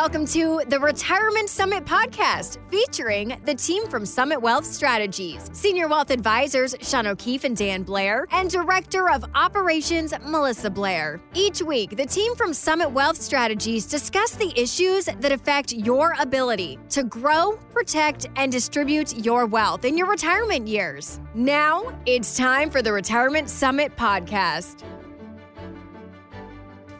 Welcome 0.00 0.26
to 0.26 0.62
the 0.68 0.78
Retirement 0.78 1.48
Summit 1.48 1.84
podcast 1.84 2.58
featuring 2.70 3.36
the 3.44 3.54
team 3.56 3.88
from 3.88 4.06
Summit 4.06 4.40
Wealth 4.40 4.64
Strategies, 4.64 5.50
Senior 5.52 5.88
Wealth 5.88 6.12
Advisors 6.12 6.76
Sean 6.82 7.08
O'Keefe 7.08 7.42
and 7.42 7.56
Dan 7.56 7.82
Blair, 7.82 8.24
and 8.30 8.48
Director 8.48 9.10
of 9.10 9.24
Operations 9.34 10.14
Melissa 10.24 10.70
Blair. 10.70 11.20
Each 11.34 11.60
week, 11.62 11.96
the 11.96 12.06
team 12.06 12.36
from 12.36 12.54
Summit 12.54 12.92
Wealth 12.92 13.20
Strategies 13.20 13.86
discuss 13.86 14.36
the 14.36 14.52
issues 14.56 15.06
that 15.06 15.32
affect 15.32 15.72
your 15.72 16.14
ability 16.20 16.78
to 16.90 17.02
grow, 17.02 17.58
protect, 17.72 18.28
and 18.36 18.52
distribute 18.52 19.26
your 19.26 19.46
wealth 19.46 19.84
in 19.84 19.98
your 19.98 20.06
retirement 20.06 20.68
years. 20.68 21.18
Now, 21.34 21.92
it's 22.06 22.36
time 22.36 22.70
for 22.70 22.82
the 22.82 22.92
Retirement 22.92 23.50
Summit 23.50 23.96
podcast. 23.96 24.84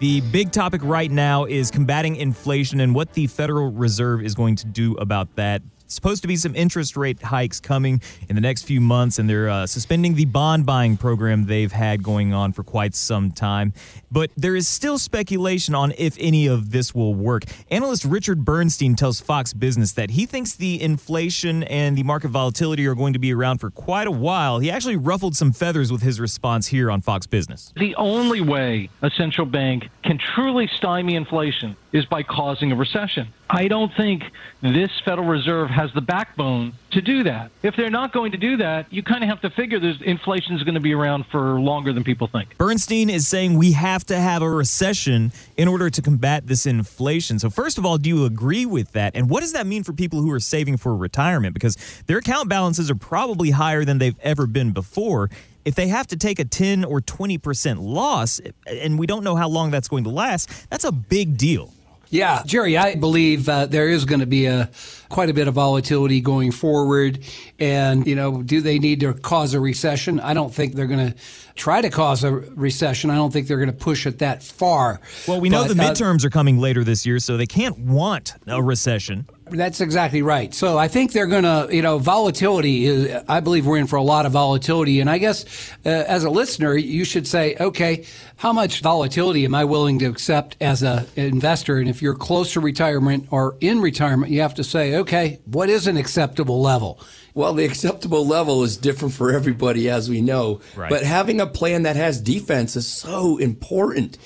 The 0.00 0.20
big 0.20 0.52
topic 0.52 0.80
right 0.84 1.10
now 1.10 1.44
is 1.44 1.72
combating 1.72 2.14
inflation 2.14 2.78
and 2.78 2.94
what 2.94 3.14
the 3.14 3.26
Federal 3.26 3.72
Reserve 3.72 4.22
is 4.22 4.36
going 4.36 4.54
to 4.56 4.66
do 4.66 4.95
about 4.95 5.34
that 5.34 5.60
supposed 5.88 6.23
to 6.23 6.28
be 6.28 6.37
some 6.37 6.55
interest 6.55 6.97
rate 6.97 7.20
hikes 7.23 7.60
coming 7.60 8.01
in 8.29 8.34
the 8.34 8.41
next 8.41 8.62
few 8.62 8.80
months, 8.80 9.19
and 9.19 9.29
they're 9.29 9.48
uh, 9.48 9.66
suspending 9.66 10.15
the 10.15 10.27
bond 10.27 10.66
buying 10.66 10.96
program 10.96 11.46
they've 11.46 11.73
had 11.73 12.02
going 12.02 12.33
on 12.33 12.52
for 12.52 12.62
quite 12.62 12.95
some 12.95 13.30
time. 13.30 13.73
But 14.10 14.30
there 14.37 14.56
is 14.56 14.69
still 14.69 14.98
speculation 14.98 15.74
on 15.74 15.93
if 15.98 16.16
any 16.20 16.46
of 16.46 16.70
this 16.70 16.95
will 16.95 17.15
work. 17.15 17.45
Analyst 17.70 18.05
Richard 18.05 18.45
Bernstein 18.45 18.95
tells 18.95 19.20
Fox 19.20 19.52
Business 19.52 19.93
that 19.93 20.10
he 20.10 20.27
thinks 20.27 20.55
the 20.55 20.80
inflation 20.80 21.62
and 21.65 21.96
the 21.96 22.02
market 22.02 22.29
volatility 22.29 22.87
are 22.87 22.95
going 22.95 23.12
to 23.12 23.18
be 23.18 23.34
around 23.34 23.59
for 23.59 23.70
quite 23.70 24.07
a 24.07 24.10
while. 24.12 24.59
He 24.59 24.70
actually 24.70 24.96
ruffled 24.96 25.37
some 25.37 25.52
feathers 25.52 25.93
with 25.93 26.02
his 26.02 26.20
response 26.20 26.68
here 26.68 26.91
on 26.91 27.01
Fox 27.01 27.27
Business. 27.27 27.73
The 27.77 27.95
only 27.96 28.41
way 28.41 28.91
a 29.02 29.10
central 29.10 29.46
bank 29.46 29.88
can 30.02 30.18
truly 30.34 30.68
stymie 30.77 31.15
inflation 31.16 31.77
is 31.93 32.05
by 32.07 32.23
causing 32.23 32.73
a 32.73 32.77
recession. 32.77 33.29
I 33.51 33.68
don't 33.68 33.93
think 33.95 34.24
this 34.62 34.91
Federal 35.05 35.27
Reserve 35.27 35.70
has 35.78 35.92
the 35.95 36.00
backbone 36.00 36.73
to 36.90 37.01
do 37.01 37.23
that. 37.23 37.52
If 37.62 37.76
they're 37.76 37.88
not 37.88 38.12
going 38.12 38.32
to 38.32 38.37
do 38.37 38.57
that, 38.57 38.93
you 38.93 39.04
kind 39.04 39.23
of 39.23 39.30
have 39.30 39.40
to 39.43 39.51
figure 39.51 39.79
there's 39.79 40.02
inflation 40.02 40.57
is 40.57 40.65
going 40.65 40.74
to 40.74 40.80
be 40.80 40.93
around 40.93 41.26
for 41.26 41.60
longer 41.60 41.93
than 41.93 42.02
people 42.02 42.26
think. 42.26 42.59
Bernstein 42.59 43.09
is 43.09 43.29
saying 43.29 43.57
we 43.57 43.71
have 43.73 44.04
to 44.06 44.18
have 44.18 44.43
a 44.43 44.51
recession 44.51 45.30
in 45.56 45.68
order 45.68 45.88
to 45.88 46.02
combat 46.02 46.49
this 46.49 46.66
inflation. 46.66 47.38
So 47.38 47.49
first 47.49 47.79
of 47.79 47.87
all, 47.87 47.96
do 47.96 48.09
you 48.09 48.24
agree 48.24 48.66
with 48.66 48.90
that? 48.93 49.15
And 49.15 49.30
what 49.30 49.38
does 49.38 49.52
that 49.52 49.68
mean 49.68 49.84
for 49.84 49.93
people 49.93 50.21
who 50.21 50.32
are 50.32 50.40
saving 50.40 50.79
for 50.79 50.96
retirement 50.96 51.54
because 51.54 51.76
their 52.06 52.18
account 52.18 52.49
balances 52.49 52.90
are 52.90 52.96
probably 52.96 53.52
higher 53.52 53.84
than 53.84 53.99
they've 53.99 54.18
ever 54.18 54.49
been 54.49 54.73
before? 54.73 55.30
if 55.65 55.74
they 55.74 55.88
have 55.88 56.06
to 56.06 56.16
take 56.16 56.38
a 56.38 56.46
10 56.46 56.82
or 56.82 57.02
20% 57.02 57.76
loss 57.79 58.40
and 58.66 58.99
we 58.99 59.06
don't 59.06 59.23
know 59.23 59.37
how 59.37 59.46
long 59.46 59.71
that's 59.71 59.88
going 59.88 60.02
to 60.02 60.09
last, 60.09 60.49
that's 60.71 60.84
a 60.84 60.93
big 60.93 61.37
deal. 61.37 61.74
Yeah, 62.10 62.42
Jerry, 62.46 62.76
I 62.76 62.95
believe 62.95 63.48
uh, 63.48 63.66
there 63.66 63.88
is 63.88 64.04
going 64.04 64.20
to 64.20 64.26
be 64.26 64.47
a 64.47 64.70
quite 65.09 65.31
a 65.31 65.34
bit 65.34 65.48
of 65.48 65.54
volatility 65.54 66.20
going 66.20 66.53
forward. 66.53 67.19
And, 67.59 68.06
you 68.06 68.15
know, 68.15 68.42
do 68.42 68.60
they 68.60 68.78
need 68.78 69.00
to 69.00 69.15
cause 69.15 69.54
a 69.54 69.60
recession? 69.60 70.20
I 70.20 70.34
don't 70.34 70.54
think 70.54 70.75
they're 70.75 70.87
going 70.87 71.12
to 71.12 71.19
try 71.54 71.81
to 71.81 71.91
cause 71.91 72.25
a 72.25 72.32
recession. 72.32 73.10
I 73.10 73.16
don't 73.16 73.32
think 73.32 73.48
they're 73.48 73.59
going 73.59 73.70
to 73.70 73.76
push 73.76 74.06
it 74.06 74.19
that 74.19 74.42
far. 74.42 75.00
Well, 75.26 75.41
we 75.41 75.48
know 75.48 75.65
the 75.65 75.82
uh, 75.82 75.87
midterms 75.87 76.25
uh, 76.25 76.28
are 76.28 76.31
coming 76.31 76.59
later 76.59 76.84
this 76.84 77.04
year, 77.04 77.19
so 77.19 77.37
they 77.37 77.47
can't 77.47 77.78
want 77.78 78.34
a 78.47 78.62
recession. 78.62 79.26
That's 79.50 79.81
exactly 79.81 80.22
right. 80.22 80.53
So 80.54 80.78
I 80.78 80.88
think 80.88 81.12
they're 81.12 81.27
going 81.27 81.44
to, 81.44 81.69
you 81.75 81.82
know, 81.82 81.99
volatility 81.99 82.87
is, 82.87 83.22
I 83.28 83.41
believe 83.41 83.66
we're 83.66 83.78
in 83.78 83.87
for 83.87 83.97
a 83.97 84.03
lot 84.03 84.27
of 84.27 84.32
volatility. 84.32 85.00
And 85.00 85.09
I 85.09 85.19
guess 85.19 85.44
uh, 85.84 85.88
as 85.88 86.25
a 86.25 86.31
listener, 86.31 86.75
you 86.77 87.05
should 87.05 87.27
say, 87.27 87.56
okay, 87.59 88.05
how 88.37 88.53
much 88.53 88.81
volatility 88.81 89.44
am 89.44 89.55
I 89.55 89.65
willing 89.65 89.99
to 90.00 90.06
accept 90.06 90.56
as 90.60 90.82
an 90.82 91.06
investor? 91.16 91.78
And 91.78 91.88
if 91.88 92.03
you're 92.03 92.15
close 92.15 92.53
to 92.53 92.60
retirement 92.60 93.28
or 93.31 93.56
in 93.60 93.81
retirement, 93.81 94.31
you 94.31 94.41
have 94.43 94.55
to 94.55 94.65
say, 94.65 94.97
okay, 94.97 95.41
what 95.47 95.69
is 95.69 95.87
an 95.87 95.97
acceptable 95.97 96.60
level? 96.60 97.00
Well, 97.34 97.55
the 97.55 97.65
acceptable 97.65 98.27
level 98.27 98.65
is 98.65 98.77
different 98.77 99.15
for 99.15 99.33
everybody, 99.33 99.88
as 99.88 100.10
we 100.10 100.21
know. 100.21 100.61
Right. 100.75 100.91
But 100.91 101.05
having 101.05 101.41
a 101.41 101.47
plan 101.47 101.84
that 101.84 101.97
has 101.97 102.21
defense 102.21 102.75
is 102.75 102.87
so 102.87 103.39
important. 103.39 104.19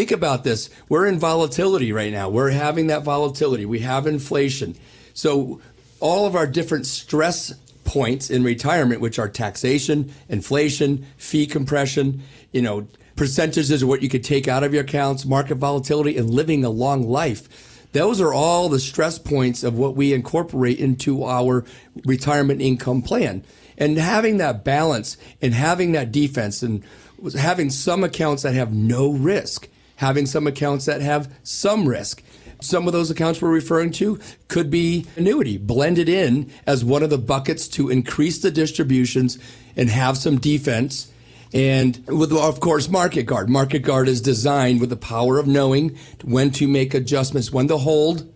Think 0.00 0.12
about 0.12 0.44
this. 0.44 0.70
We're 0.88 1.04
in 1.04 1.18
volatility 1.18 1.92
right 1.92 2.10
now. 2.10 2.30
We're 2.30 2.48
having 2.48 2.86
that 2.86 3.02
volatility. 3.02 3.66
We 3.66 3.80
have 3.80 4.06
inflation. 4.06 4.74
So 5.12 5.60
all 6.00 6.24
of 6.24 6.34
our 6.34 6.46
different 6.46 6.86
stress 6.86 7.52
points 7.84 8.30
in 8.30 8.42
retirement, 8.42 9.02
which 9.02 9.18
are 9.18 9.28
taxation, 9.28 10.10
inflation, 10.30 11.06
fee 11.18 11.46
compression, 11.46 12.22
you 12.50 12.62
know, 12.62 12.88
percentages 13.14 13.82
of 13.82 13.90
what 13.90 14.00
you 14.00 14.08
could 14.08 14.24
take 14.24 14.48
out 14.48 14.64
of 14.64 14.72
your 14.72 14.84
accounts, 14.84 15.26
market 15.26 15.56
volatility, 15.56 16.16
and 16.16 16.30
living 16.30 16.64
a 16.64 16.70
long 16.70 17.06
life. 17.06 17.86
Those 17.92 18.22
are 18.22 18.32
all 18.32 18.70
the 18.70 18.80
stress 18.80 19.18
points 19.18 19.62
of 19.62 19.76
what 19.76 19.96
we 19.96 20.14
incorporate 20.14 20.78
into 20.78 21.24
our 21.24 21.62
retirement 22.06 22.62
income 22.62 23.02
plan. 23.02 23.44
And 23.76 23.98
having 23.98 24.38
that 24.38 24.64
balance 24.64 25.18
and 25.42 25.52
having 25.52 25.92
that 25.92 26.10
defense 26.10 26.62
and 26.62 26.82
having 27.38 27.68
some 27.68 28.02
accounts 28.02 28.44
that 28.44 28.54
have 28.54 28.72
no 28.72 29.12
risk 29.12 29.68
having 30.00 30.24
some 30.24 30.46
accounts 30.46 30.86
that 30.86 31.02
have 31.02 31.30
some 31.42 31.86
risk. 31.86 32.22
Some 32.62 32.86
of 32.86 32.94
those 32.94 33.10
accounts 33.10 33.42
we're 33.42 33.50
referring 33.50 33.90
to 33.92 34.18
could 34.48 34.70
be 34.70 35.04
annuity 35.14 35.58
blended 35.58 36.08
in 36.08 36.50
as 36.66 36.82
one 36.82 37.02
of 37.02 37.10
the 37.10 37.18
buckets 37.18 37.68
to 37.68 37.90
increase 37.90 38.38
the 38.38 38.50
distributions 38.50 39.38
and 39.76 39.90
have 39.90 40.16
some 40.16 40.38
defense. 40.38 41.12
And 41.52 42.02
with, 42.06 42.32
of 42.32 42.60
course, 42.60 42.88
Market 42.88 43.24
Guard. 43.24 43.50
Market 43.50 43.80
Guard 43.80 44.08
is 44.08 44.22
designed 44.22 44.80
with 44.80 44.88
the 44.88 44.96
power 44.96 45.38
of 45.38 45.46
knowing 45.46 45.98
when 46.24 46.50
to 46.52 46.66
make 46.66 46.94
adjustments, 46.94 47.52
when 47.52 47.68
to 47.68 47.76
hold, 47.76 48.32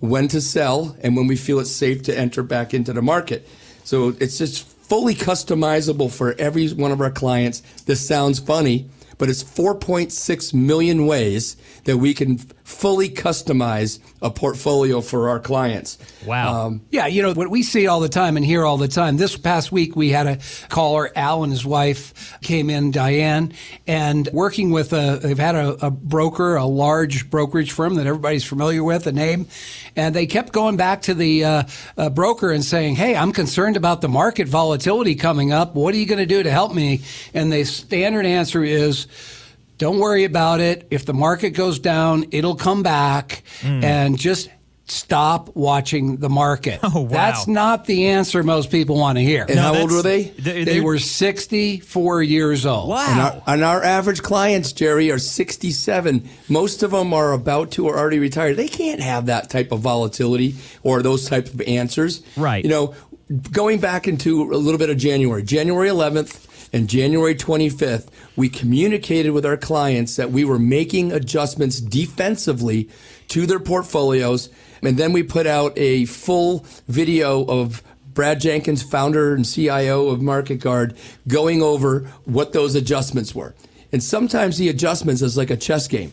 when 0.00 0.28
to 0.28 0.42
sell, 0.42 0.94
and 1.02 1.16
when 1.16 1.26
we 1.26 1.36
feel 1.36 1.58
it's 1.58 1.70
safe 1.70 2.02
to 2.02 2.18
enter 2.18 2.42
back 2.42 2.74
into 2.74 2.92
the 2.92 3.00
market. 3.00 3.48
So 3.82 4.14
it's 4.20 4.36
just 4.36 4.66
fully 4.66 5.14
customizable 5.14 6.12
for 6.12 6.34
every 6.38 6.68
one 6.68 6.92
of 6.92 7.00
our 7.00 7.10
clients. 7.10 7.60
This 7.86 8.06
sounds 8.06 8.38
funny, 8.38 8.90
but 9.18 9.28
it's 9.28 9.44
4.6 9.44 10.54
million 10.54 11.06
ways 11.06 11.56
that 11.84 11.98
we 11.98 12.14
can 12.14 12.38
fully 12.68 13.08
customize 13.08 13.98
a 14.20 14.30
portfolio 14.30 15.00
for 15.00 15.30
our 15.30 15.40
clients. 15.40 15.96
Wow. 16.26 16.66
Um, 16.66 16.82
yeah, 16.90 17.06
you 17.06 17.22
know, 17.22 17.32
what 17.32 17.48
we 17.48 17.62
see 17.62 17.86
all 17.86 17.98
the 17.98 18.10
time 18.10 18.36
and 18.36 18.44
hear 18.44 18.62
all 18.62 18.76
the 18.76 18.88
time. 18.88 19.16
This 19.16 19.38
past 19.38 19.72
week, 19.72 19.96
we 19.96 20.10
had 20.10 20.26
a 20.26 20.38
caller, 20.68 21.10
Al 21.16 21.44
and 21.44 21.50
his 21.50 21.64
wife 21.64 22.38
came 22.42 22.68
in, 22.68 22.90
Diane, 22.90 23.54
and 23.86 24.28
working 24.34 24.70
with 24.70 24.92
a, 24.92 25.18
they've 25.22 25.38
had 25.38 25.54
a, 25.54 25.86
a 25.86 25.90
broker, 25.90 26.56
a 26.56 26.66
large 26.66 27.30
brokerage 27.30 27.72
firm 27.72 27.94
that 27.94 28.06
everybody's 28.06 28.44
familiar 28.44 28.84
with, 28.84 29.06
a 29.06 29.12
name, 29.12 29.46
and 29.96 30.14
they 30.14 30.26
kept 30.26 30.52
going 30.52 30.76
back 30.76 31.00
to 31.02 31.14
the 31.14 31.44
uh, 31.44 31.62
uh, 31.96 32.10
broker 32.10 32.52
and 32.52 32.62
saying, 32.62 32.96
Hey, 32.96 33.16
I'm 33.16 33.32
concerned 33.32 33.78
about 33.78 34.02
the 34.02 34.08
market 34.08 34.46
volatility 34.46 35.14
coming 35.14 35.52
up. 35.52 35.74
What 35.74 35.94
are 35.94 35.98
you 35.98 36.06
going 36.06 36.18
to 36.18 36.26
do 36.26 36.42
to 36.42 36.50
help 36.50 36.74
me? 36.74 37.00
And 37.32 37.50
the 37.50 37.64
standard 37.64 38.26
answer 38.26 38.62
is, 38.62 39.06
don't 39.78 39.98
worry 39.98 40.24
about 40.24 40.60
it. 40.60 40.86
If 40.90 41.06
the 41.06 41.14
market 41.14 41.50
goes 41.50 41.78
down, 41.78 42.26
it'll 42.32 42.56
come 42.56 42.82
back 42.82 43.42
mm. 43.60 43.82
and 43.82 44.18
just 44.18 44.50
stop 44.90 45.54
watching 45.54 46.16
the 46.16 46.28
market. 46.28 46.80
Oh, 46.90 47.02
wow. 47.02 47.08
That's 47.08 47.46
not 47.46 47.84
the 47.84 48.06
answer 48.06 48.42
most 48.42 48.70
people 48.70 48.96
want 48.96 49.18
to 49.18 49.22
hear. 49.22 49.42
And 49.42 49.56
no, 49.56 49.62
how 49.62 49.74
old 49.74 49.90
were 49.90 50.00
they? 50.00 50.22
They, 50.24 50.64
they 50.64 50.80
were 50.80 50.98
64 50.98 52.22
years 52.22 52.64
old. 52.64 52.88
Wow. 52.88 53.06
And 53.10 53.20
our, 53.20 53.42
and 53.46 53.64
our, 53.64 53.84
average 53.84 54.22
clients, 54.22 54.72
Jerry, 54.72 55.10
are 55.10 55.18
67. 55.18 56.26
Most 56.48 56.82
of 56.82 56.92
them 56.92 57.12
are 57.12 57.32
about 57.32 57.72
to 57.72 57.86
or 57.88 57.98
already 57.98 58.18
retired. 58.18 58.56
They 58.56 58.68
can't 58.68 59.02
have 59.02 59.26
that 59.26 59.50
type 59.50 59.70
of 59.70 59.80
volatility 59.80 60.54
or 60.82 61.02
those 61.02 61.28
type 61.28 61.46
of 61.46 61.60
answers. 61.60 62.22
Right. 62.36 62.64
You 62.64 62.70
know, 62.70 62.94
going 63.52 63.80
back 63.80 64.08
into 64.08 64.44
a 64.44 64.56
little 64.56 64.78
bit 64.78 64.88
of 64.88 64.96
January, 64.96 65.42
January 65.42 65.88
11th, 65.88 66.47
and 66.72 66.88
January 66.88 67.34
25th, 67.34 68.08
we 68.36 68.48
communicated 68.48 69.30
with 69.30 69.46
our 69.46 69.56
clients 69.56 70.16
that 70.16 70.30
we 70.30 70.44
were 70.44 70.58
making 70.58 71.12
adjustments 71.12 71.80
defensively 71.80 72.88
to 73.28 73.46
their 73.46 73.60
portfolios. 73.60 74.50
And 74.82 74.96
then 74.98 75.12
we 75.12 75.22
put 75.22 75.46
out 75.46 75.72
a 75.76 76.04
full 76.06 76.64
video 76.86 77.44
of 77.44 77.82
Brad 78.12 78.40
Jenkins, 78.40 78.82
founder 78.82 79.34
and 79.34 79.46
CIO 79.46 80.08
of 80.08 80.20
Market 80.20 80.56
Guard, 80.56 80.96
going 81.26 81.62
over 81.62 82.00
what 82.24 82.52
those 82.52 82.74
adjustments 82.74 83.34
were. 83.34 83.54
And 83.92 84.02
sometimes 84.02 84.58
the 84.58 84.68
adjustments 84.68 85.22
is 85.22 85.36
like 85.36 85.50
a 85.50 85.56
chess 85.56 85.88
game. 85.88 86.12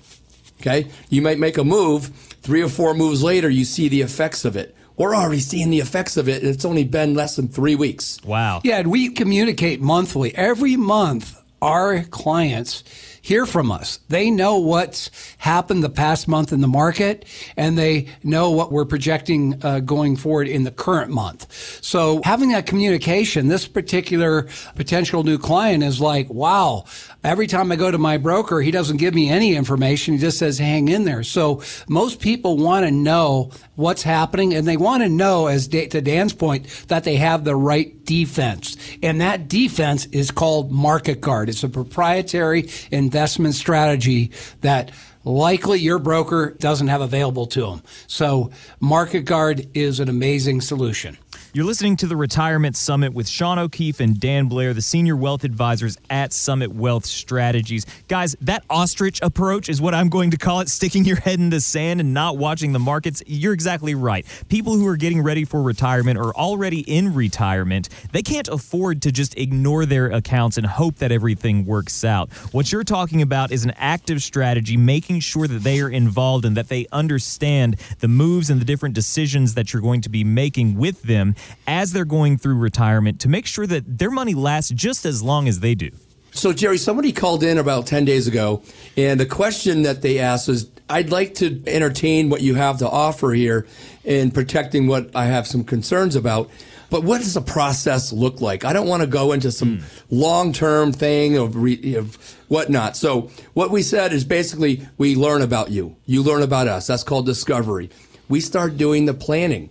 Okay. 0.62 0.88
You 1.10 1.22
might 1.22 1.40
make 1.40 1.57
a 1.57 1.63
move. 1.63 2.07
Three 2.42 2.62
or 2.62 2.69
four 2.69 2.94
moves 2.94 3.24
later, 3.24 3.50
you 3.50 3.66
see 3.66 3.90
the 3.90 4.02
effects 4.02 4.46
of 4.46 4.56
it 4.56 4.75
we're 4.97 5.15
already 5.15 5.42
seeing 5.42 5.69
the 5.69 5.80
effects 5.80 6.18
of 6.18 6.30
it, 6.30 6.42
and 6.42 6.51
it's 6.51 6.65
only 6.65 6.83
been 6.83 7.13
less 7.13 7.36
than 7.36 7.47
three 7.47 7.75
weeks. 7.75 8.19
Wow. 8.24 8.62
Yeah, 8.63 8.77
and 8.77 8.92
we 8.92 9.09
communicate 9.09 9.81
monthly. 9.81 10.36
Every 10.36 10.75
month, 10.75 11.42
our 11.62 12.03
clients 12.03 12.83
hear 13.25 13.47
from 13.47 13.71
us. 13.71 14.00
They 14.07 14.30
know 14.30 14.57
what's 14.57 15.09
happened 15.39 15.83
the 15.83 15.89
past 15.89 16.27
month 16.27 16.53
in 16.53 16.62
the 16.62 16.68
market, 16.68 17.25
and 17.57 17.75
they 17.75 18.07
know 18.24 18.51
what 18.51 18.71
we're 18.71 18.86
projecting 18.86 19.59
uh, 19.65 19.80
going 19.80 20.15
forward 20.15 20.47
in 20.47 20.63
the 20.63 20.69
current 20.69 21.09
month. 21.09 21.51
So 21.83 22.21
having 22.24 22.50
that 22.50 22.68
communication, 22.68 23.47
this 23.47 23.68
particular 23.68 24.47
potential 24.75 25.24
new 25.24 25.39
client 25.39 25.83
is 25.83 26.00
like, 26.00 26.30
wow, 26.30 26.86
every 27.25 27.48
time 27.48 27.72
I 27.72 27.75
go 27.75 27.89
to 27.89 27.98
my 27.98 28.18
broker, 28.18 28.62
he 28.62 28.72
doesn't 28.72 28.98
give 28.98 29.13
me 29.13 29.30
any 29.30 29.56
information. 29.56 30.13
He 30.13 30.19
just 30.19 30.38
says, 30.38 30.57
hang 30.57 30.88
in 30.88 31.04
there. 31.04 31.24
So 31.24 31.62
most 31.89 32.19
people 32.19 32.57
want 32.57 32.86
to 32.86 32.92
know 32.92 33.51
what's 33.75 34.04
happening 34.04 34.54
and 34.54 34.68
they 34.68 34.77
want 34.77 35.04
to 35.04 35.10
know, 35.10 35.48
as 35.48 35.68
to 35.68 36.01
Dan's 36.01 36.33
point, 36.33 36.68
that 36.88 37.04
they 37.04 37.16
have 37.18 37.44
the 37.44 37.56
right 37.56 38.06
defense. 38.06 38.77
And 39.01 39.19
that 39.22 39.48
defense 39.48 40.06
is 40.07 40.31
called 40.31 40.72
Market 40.72 41.22
Guard. 41.22 41.50
It's 41.50 41.63
a 41.63 41.69
proprietary 41.69 42.69
investment 42.92 43.56
strategy 43.56 44.31
that 44.62 44.92
likely 45.24 45.80
your 45.80 45.98
broker 46.00 46.51
doesn't 46.60 46.88
have 46.88 47.01
available 47.01 47.48
to 47.48 47.62
them. 47.62 47.81
So 48.07 48.51
Market 48.80 49.21
Guard 49.21 49.68
is 49.74 50.00
an 50.00 50.07
amazing 50.07 50.62
solution. 50.62 51.18
You're 51.56 51.63
listening 51.63 51.96
to 51.98 52.07
the 52.07 52.18
Retirement 52.18 52.75
Summit 52.75 53.13
with 53.13 53.30
Sean 53.30 53.57
O'Keefe 53.57 54.02
and 54.02 54.19
Dan 54.19 54.50
Blair, 54.50 54.74
the 54.74 54.81
senior 54.81 55.16
wealth 55.16 55.46
advisors 55.46 55.98
at 56.10 56.34
Summit 56.34 56.74
Wealth 56.74 57.06
Strategies. 57.06 57.86
Guys, 58.10 58.36
that 58.42 58.66
ostrich 58.69 59.22
approach 59.22 59.69
is 59.69 59.80
what 59.80 59.94
I'm 59.94 60.10
going 60.10 60.31
to 60.31 60.38
call 60.38 60.60
it, 60.60 60.68
sticking 60.68 61.06
your 61.06 61.16
head 61.16 61.40
in 61.40 61.52
the 61.52 61.62
sand 61.62 62.02
and 62.02 62.13
not 62.13 62.38
watching 62.38 62.74
the 62.74 62.80
markets. 62.80 63.24
You're 63.25 63.54
exactly 63.54 63.96
right. 63.96 64.25
People 64.50 64.74
who 64.74 64.86
are 64.86 64.98
getting 64.98 65.22
ready 65.22 65.46
for 65.46 65.62
retirement 65.62 66.19
or 66.19 66.36
already 66.36 66.81
in 66.81 67.13
retirement, 67.13 67.88
they 68.12 68.22
can't 68.22 68.50
afford 68.50 69.02
to 69.04 69.13
just 69.13 69.38
ignore 69.38 69.86
their 69.86 70.07
accounts 70.07 70.57
and 70.57 70.68
hope 70.68 70.96
that 70.96 71.13
everything 71.13 71.66
works 71.66 72.04
out. 72.04 72.34
What 72.52 72.69
you're 72.74 72.84
talking 72.84 73.22
about 73.22 73.54
is 73.54 73.63
an 73.63 73.72
active 73.78 74.22
strategy, 74.22 74.75
making 74.75 75.22
sure 75.22 75.48
that 75.48 75.63
they 75.63 75.80
are 75.80 75.90
involved 75.90 76.44
and 76.44 76.57
that 76.57 76.68
they 76.68 76.86
understand 76.92 77.78
the 78.00 78.10
moves 78.10 78.50
and 78.50 78.60
the 78.60 78.66
different 78.66 78.94
decisions 78.94 79.54
that 79.54 79.72
you're 79.72 79.81
going 79.81 80.02
to 80.02 80.10
be 80.10 80.25
making 80.25 80.75
with 80.75 81.02
them 81.04 81.34
as 81.68 81.92
they're 81.92 82.06
going 82.06 82.38
through 82.38 82.56
retirement 82.56 83.19
to 83.21 83.30
make 83.30 83.45
sure 83.45 83.68
that 83.68 83.97
their 83.97 84.12
money 84.12 84.33
lasts 84.33 84.71
just 84.71 85.06
as 85.06 85.24
long 85.24 85.47
as 85.47 85.59
they 85.59 85.75
do. 85.75 85.92
So, 86.31 86.51
Jerry, 86.51 86.77
somebody 86.77 87.13
called 87.13 87.44
in 87.44 87.57
about 87.57 87.88
10 87.88 88.03
days 88.03 88.27
ago, 88.27 88.62
and 88.97 89.18
the 89.19 89.25
question 89.25 89.83
that 89.83 90.01
they 90.01 90.19
asked 90.19 90.50
was 90.50 90.69
I'd 90.89 91.09
like 91.09 91.36
to 91.36 91.63
entertain 91.65 92.30
what 92.30 92.42
you 92.42 92.56
have 92.56 92.80
to 92.80 92.89
offer 92.89 93.31
here 93.31 93.65
in 94.03 94.31
protecting 94.31 94.88
what 94.88 95.15
I 95.15 95.25
have 95.25 95.47
some 95.47 95.63
concerns 95.63 96.15
about. 96.15 96.50
But 96.92 97.03
what 97.03 97.19
does 97.19 97.33
the 97.33 97.42
process 97.42 98.13
look 98.13 98.42
like? 98.42 98.63
I 98.63 98.74
don't 98.74 98.88
want 98.88 99.01
to 99.01 99.07
go 99.07 99.31
into 99.31 99.51
some 99.51 99.80
mm. 99.80 100.03
long 100.12 100.53
term 100.53 100.92
thing 100.92 101.38
of, 101.38 101.56
re, 101.56 101.95
of 101.95 102.15
whatnot. 102.47 102.95
So, 102.95 103.31
what 103.53 103.71
we 103.71 103.81
said 103.81 104.13
is 104.13 104.24
basically 104.24 104.88
we 104.97 105.15
learn 105.15 105.42
about 105.42 105.71
you. 105.71 105.95
You 106.06 106.21
learn 106.21 106.44
about 106.44 106.68
us. 106.68 106.88
That's 106.88 107.03
called 107.03 107.25
discovery. 107.25 107.89
We 108.30 108.39
start 108.39 108.77
doing 108.77 109.06
the 109.06 109.13
planning 109.13 109.69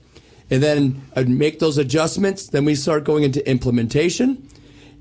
and 0.50 0.62
then 0.62 1.02
I'd 1.16 1.28
make 1.28 1.58
those 1.58 1.78
adjustments. 1.78 2.46
Then 2.46 2.64
we 2.64 2.74
start 2.74 3.04
going 3.04 3.24
into 3.24 3.48
implementation, 3.48 4.48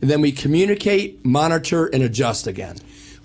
and 0.01 0.10
then 0.10 0.22
we 0.22 0.31
communicate, 0.31 1.25
monitor, 1.25 1.88
and 1.88 2.04
adjust 2.04 2.48
again. 2.48 2.78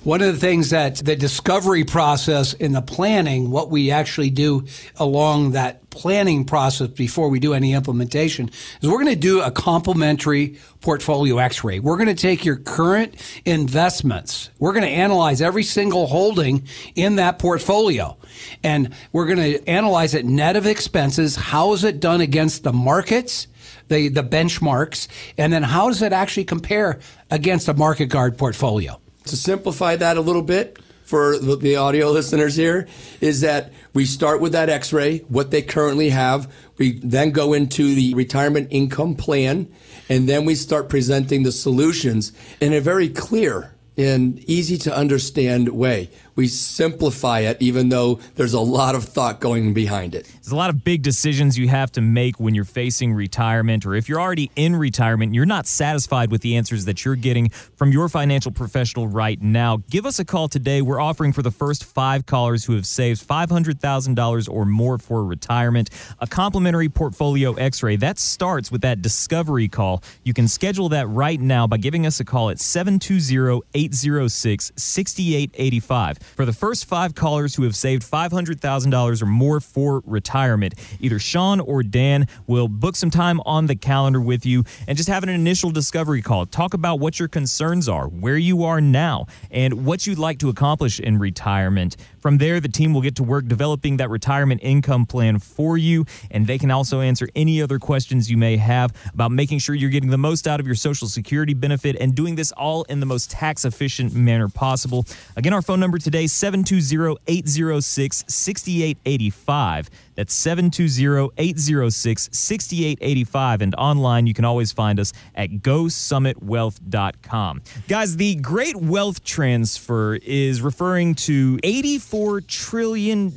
One 0.05 0.23
of 0.23 0.33
the 0.33 0.39
things 0.39 0.71
that 0.71 0.97
the 0.97 1.17
discovery 1.17 1.83
process 1.83 2.53
in 2.53 2.71
the 2.71 2.81
planning, 2.81 3.51
what 3.51 3.69
we 3.69 3.91
actually 3.91 4.31
do 4.31 4.65
along 4.97 5.53
that 5.53 5.91
planning 5.91 6.45
process 6.45 6.87
before 6.87 7.29
we 7.29 7.41
do 7.41 7.53
any 7.53 7.73
implementation, 7.73 8.49
is 8.81 8.89
we're 8.89 9.03
going 9.03 9.07
to 9.07 9.17
do 9.17 9.41
a 9.41 9.51
complementary 9.51 10.57
portfolio 10.81 11.39
x 11.39 11.65
ray. 11.65 11.81
We're 11.81 11.97
going 11.97 12.09
to 12.09 12.15
take 12.15 12.45
your 12.45 12.55
current 12.55 13.17
investments, 13.45 14.51
we're 14.61 14.73
going 14.73 14.85
to 14.85 14.89
analyze 14.89 15.43
every 15.43 15.65
single 15.65 16.07
holding 16.07 16.69
in 16.95 17.17
that 17.17 17.41
portfolio, 17.41 18.17
and 18.63 18.95
we're 19.13 19.27
going 19.27 19.39
to 19.39 19.69
analyze 19.69 20.15
it 20.15 20.25
net 20.25 20.55
of 20.55 20.65
expenses. 20.65 21.35
How 21.35 21.73
is 21.73 21.83
it 21.83 21.99
done 21.99 22.21
against 22.21 22.63
the 22.63 22.73
markets? 22.73 23.49
The, 23.89 24.09
the 24.09 24.23
benchmarks, 24.23 25.09
and 25.39 25.51
then 25.51 25.63
how 25.63 25.89
does 25.89 26.03
it 26.03 26.13
actually 26.13 26.45
compare 26.45 27.01
against 27.31 27.69
a 27.69 27.75
market 27.75 28.07
guard 28.07 28.37
portfolio? 28.37 29.01
To 29.29 29.37
simplify 29.37 29.97
that 29.97 30.17
a 30.17 30.21
little 30.21 30.43
bit 30.43 30.79
for 31.09 31.39
the 31.39 31.77
audio 31.77 32.11
listeners 32.11 32.55
here 32.55 32.87
is 33.23 33.41
that 33.41 33.73
we 33.95 34.05
start 34.05 34.43
with 34.43 34.53
that 34.53 34.69
x-ray 34.69 35.19
what 35.29 35.51
they 35.51 35.63
currently 35.63 36.11
have. 36.11 36.53
We 36.77 36.99
then 36.99 37.31
go 37.31 37.55
into 37.55 37.95
the 37.95 38.13
retirement 38.13 38.69
income 38.71 39.15
plan 39.15 39.73
and 40.11 40.29
then 40.29 40.45
we 40.45 40.55
start 40.55 40.91
presenting 40.91 41.45
the 41.45 41.53
solutions 41.53 42.33
in 42.61 42.75
a 42.75 42.81
very 42.81 43.09
clear 43.09 43.75
and 43.97 44.39
easy 44.41 44.77
to 44.79 44.95
understand 44.95 45.71
way 45.71 46.11
we 46.39 46.47
simplify 46.47 47.41
it, 47.41 47.57
even 47.59 47.89
though 47.89 48.21
there's 48.37 48.53
a 48.53 48.61
lot 48.61 48.95
of 48.95 49.03
thought 49.03 49.41
going 49.41 49.75
behind 49.75 50.15
it. 50.15 50.25
There's 50.35 50.53
a 50.53 50.57
lot 50.57 50.71
of 50.71 50.85
big 50.85 51.03
decisions 51.03 51.59
you 51.59 51.67
have 51.67 51.91
to 51.93 52.01
make 52.01 52.39
when 52.39 52.55
you're 52.55 52.65
facing 52.65 53.13
retirement, 53.13 53.85
or 53.85 53.97
if 53.97 54.09
you're 54.09 54.21
already 54.21 54.49
in 54.55 54.77
retirement, 54.77 55.35
you're 55.35 55.45
not 55.45 55.67
satisfied 55.67 56.31
with 56.31 56.43
the 56.43 56.55
answers 56.55 56.85
that 56.85 57.05
you're 57.05 57.17
getting 57.17 57.49
from 57.49 57.91
your 57.91 58.09
financial 58.09 58.53
professional 58.53 59.09
right 59.09 59.43
now. 59.43 59.79
Give 59.91 60.07
us 60.07 60.21
a 60.21 60.25
call 60.25 60.47
today. 60.47 60.81
We're 60.81 61.01
offering 61.01 61.33
for 61.33 61.43
the 61.43 61.51
first 61.51 61.85
five 61.85 62.25
callers 62.25 62.65
who 62.65 62.75
have 62.75 62.87
saved 62.87 63.27
$500,000 63.27 64.49
or 64.49 64.65
more 64.65 64.99
for 64.99 65.25
retirement 65.25 65.91
a 66.21 66.29
complimentary 66.29 66.89
portfolio 66.89 67.55
x 67.55 67.83
ray. 67.83 67.97
That 67.97 68.17
starts 68.21 68.71
with 68.71 68.83
that 68.83 69.03
discovery 69.03 69.67
call. 69.67 70.05
You 70.23 70.35
can 70.35 70.47
schedule 70.47 70.89
that 70.91 71.09
right 71.09 71.41
now 71.41 71.67
by 71.67 71.79
giving 71.79 72.07
us 72.07 72.21
a 72.21 72.25
call 72.25 72.51
at 72.51 72.61
720 72.61 73.63
806 73.75 74.73
6885 74.77 76.28
for 76.37 76.45
the 76.45 76.53
first 76.53 76.87
five 76.87 77.15
callers 77.15 77.55
who 77.55 77.63
have 77.65 77.77
saved 77.77 78.03
$500,000 78.03 79.23
or 79.23 79.27
more 79.27 79.61
for 79.61 80.03
retirement. 80.07 80.75
Either 81.01 81.19
Sean 81.19 81.61
or 81.61 81.83
Dan 81.83 82.27
will 82.47 82.69
book 82.69 82.97
some 82.97 83.11
time 83.11 83.41
on 83.47 83.67
the 83.67 83.77
calendar 83.77 84.21
with 84.21 84.47
you 84.47 84.65
and 84.87 84.97
just 84.97 85.09
have 85.09 85.23
an 85.23 85.29
initial 85.29 85.71
discovery 85.71 86.23
call. 86.23 86.47
Talk 86.47 86.75
about 86.75 87.01
what 87.01 87.19
your 87.19 87.29
concerns 87.29 87.89
are, 87.89 88.09
where 88.09 88.37
you 88.37 88.65
are 88.65 88.81
now, 88.81 89.27
and 89.51 89.85
what 89.85 90.07
you'd 90.07 90.19
like 90.19 90.39
to 90.39 90.49
accomplish 90.49 91.01
in 91.01 91.19
retirement. 91.19 91.97
From 92.21 92.39
there, 92.39 92.61
the 92.61 92.69
team 92.69 92.95
will 92.95 93.01
get 93.01 93.17
to 93.17 93.23
work 93.23 93.47
developing 93.47 93.99
that 93.99 94.11
retirement 94.11 94.61
income 94.63 95.07
plan 95.07 95.39
for 95.39 95.79
you, 95.79 96.05
and 96.31 96.47
they 96.47 96.59
can 96.59 96.71
also 96.71 97.01
answer 97.01 97.29
any 97.35 97.63
other 97.63 97.79
questions 97.79 98.31
you 98.31 98.37
may 98.37 98.57
have 98.57 98.93
about 99.15 99.33
making 99.33 99.61
sure 99.61 99.75
you're 99.75 99.91
getting 99.91 100.11
the 100.11 100.19
most 100.19 100.49
out 100.49 100.61
of 100.61 100.67
your 100.67 100.75
Social 100.75 101.09
Security 101.09 101.55
benefit 101.55 101.97
and 102.01 102.15
doing 102.15 102.35
this 102.35 102.53
all 102.53 102.83
in 102.85 103.01
the 103.01 103.07
most 103.07 103.31
tax 103.31 103.65
efficient 103.65 104.15
manner 104.15 104.49
possible. 104.49 105.07
Again, 105.37 105.53
our 105.53 105.63
phone 105.63 105.81
number 105.81 105.99
today, 105.99 106.18
720 106.27 107.17
806 107.27 108.25
6885. 108.29 109.91
That's 110.15 110.35
720 110.35 111.31
806 111.39 112.29
6885. 112.33 113.63
And 113.63 113.75
online, 113.77 114.27
you 114.27 114.35
can 114.35 114.45
always 114.45 114.73
find 114.73 114.99
us 114.99 115.13
at 115.35 115.51
gosummitwealth.com. 115.51 117.63
Guys, 117.87 118.17
the 118.17 118.35
Great 118.37 118.77
Wealth 118.77 119.23
Transfer 119.23 120.17
is 120.17 120.61
referring 120.61 121.15
to 121.15 121.57
$84 121.59 122.47
trillion 122.47 123.33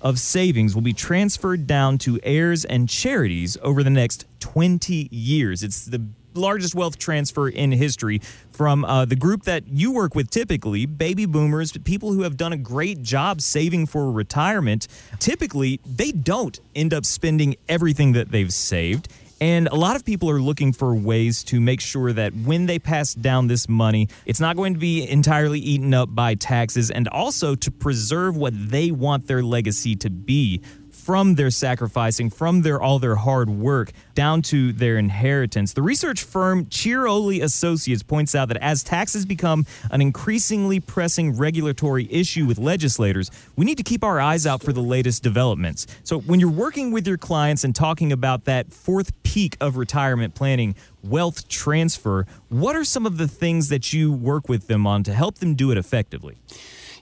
of 0.00 0.18
savings 0.18 0.74
will 0.74 0.82
be 0.82 0.92
transferred 0.92 1.66
down 1.66 1.98
to 1.98 2.18
heirs 2.22 2.64
and 2.64 2.88
charities 2.88 3.56
over 3.62 3.82
the 3.82 3.90
next 3.90 4.24
20 4.40 5.08
years. 5.10 5.62
It's 5.62 5.84
the 5.84 6.06
largest 6.34 6.74
wealth 6.74 6.98
transfer 6.98 7.48
in 7.48 7.72
history 7.72 8.20
from 8.52 8.84
uh, 8.84 9.04
the 9.04 9.16
group 9.16 9.44
that 9.44 9.66
you 9.68 9.92
work 9.92 10.14
with 10.14 10.30
typically, 10.30 10.86
baby 10.86 11.26
boomers, 11.26 11.72
people 11.72 12.12
who 12.12 12.22
have 12.22 12.36
done 12.36 12.52
a 12.52 12.56
great 12.56 13.02
job 13.02 13.40
saving 13.40 13.86
for 13.86 14.10
retirement. 14.10 14.88
Typically, 15.18 15.80
they 15.84 16.12
don't 16.12 16.60
end 16.74 16.92
up 16.92 17.04
spending 17.04 17.56
everything 17.68 18.12
that 18.12 18.30
they've 18.30 18.52
saved. 18.52 19.08
And 19.40 19.66
a 19.68 19.74
lot 19.74 19.96
of 19.96 20.04
people 20.04 20.30
are 20.30 20.40
looking 20.40 20.72
for 20.72 20.94
ways 20.94 21.42
to 21.44 21.60
make 21.60 21.80
sure 21.80 22.12
that 22.12 22.34
when 22.34 22.66
they 22.66 22.78
pass 22.78 23.14
down 23.14 23.48
this 23.48 23.68
money, 23.68 24.08
it's 24.26 24.40
not 24.40 24.56
going 24.56 24.74
to 24.74 24.80
be 24.80 25.08
entirely 25.08 25.58
eaten 25.58 25.92
up 25.92 26.14
by 26.14 26.34
taxes 26.34 26.90
and 26.90 27.08
also 27.08 27.54
to 27.56 27.70
preserve 27.70 28.36
what 28.36 28.54
they 28.70 28.90
want 28.90 29.26
their 29.26 29.42
legacy 29.42 29.96
to 29.96 30.08
be 30.08 30.62
from 31.04 31.34
their 31.34 31.50
sacrificing, 31.50 32.30
from 32.30 32.62
their 32.62 32.80
all 32.80 32.98
their 32.98 33.16
hard 33.16 33.50
work 33.50 33.92
down 34.14 34.40
to 34.40 34.72
their 34.72 34.96
inheritance. 34.96 35.74
The 35.74 35.82
research 35.82 36.22
firm 36.22 36.64
Cerulli 36.66 37.42
Associates 37.42 38.02
points 38.02 38.34
out 38.34 38.48
that 38.48 38.56
as 38.56 38.82
taxes 38.82 39.26
become 39.26 39.66
an 39.90 40.00
increasingly 40.00 40.80
pressing 40.80 41.36
regulatory 41.36 42.08
issue 42.10 42.46
with 42.46 42.58
legislators, 42.58 43.30
we 43.54 43.66
need 43.66 43.76
to 43.76 43.82
keep 43.82 44.02
our 44.02 44.18
eyes 44.18 44.46
out 44.46 44.62
for 44.62 44.72
the 44.72 44.80
latest 44.80 45.22
developments. 45.22 45.86
So 46.04 46.20
when 46.20 46.40
you're 46.40 46.50
working 46.50 46.90
with 46.90 47.06
your 47.06 47.18
clients 47.18 47.64
and 47.64 47.74
talking 47.74 48.10
about 48.10 48.44
that 48.46 48.72
fourth 48.72 49.12
peak 49.24 49.58
of 49.60 49.76
retirement 49.76 50.34
planning, 50.34 50.74
wealth 51.02 51.48
transfer, 51.48 52.26
what 52.48 52.74
are 52.74 52.84
some 52.84 53.04
of 53.04 53.18
the 53.18 53.28
things 53.28 53.68
that 53.68 53.92
you 53.92 54.10
work 54.10 54.48
with 54.48 54.68
them 54.68 54.86
on 54.86 55.02
to 55.04 55.12
help 55.12 55.36
them 55.36 55.54
do 55.54 55.70
it 55.70 55.76
effectively? 55.76 56.38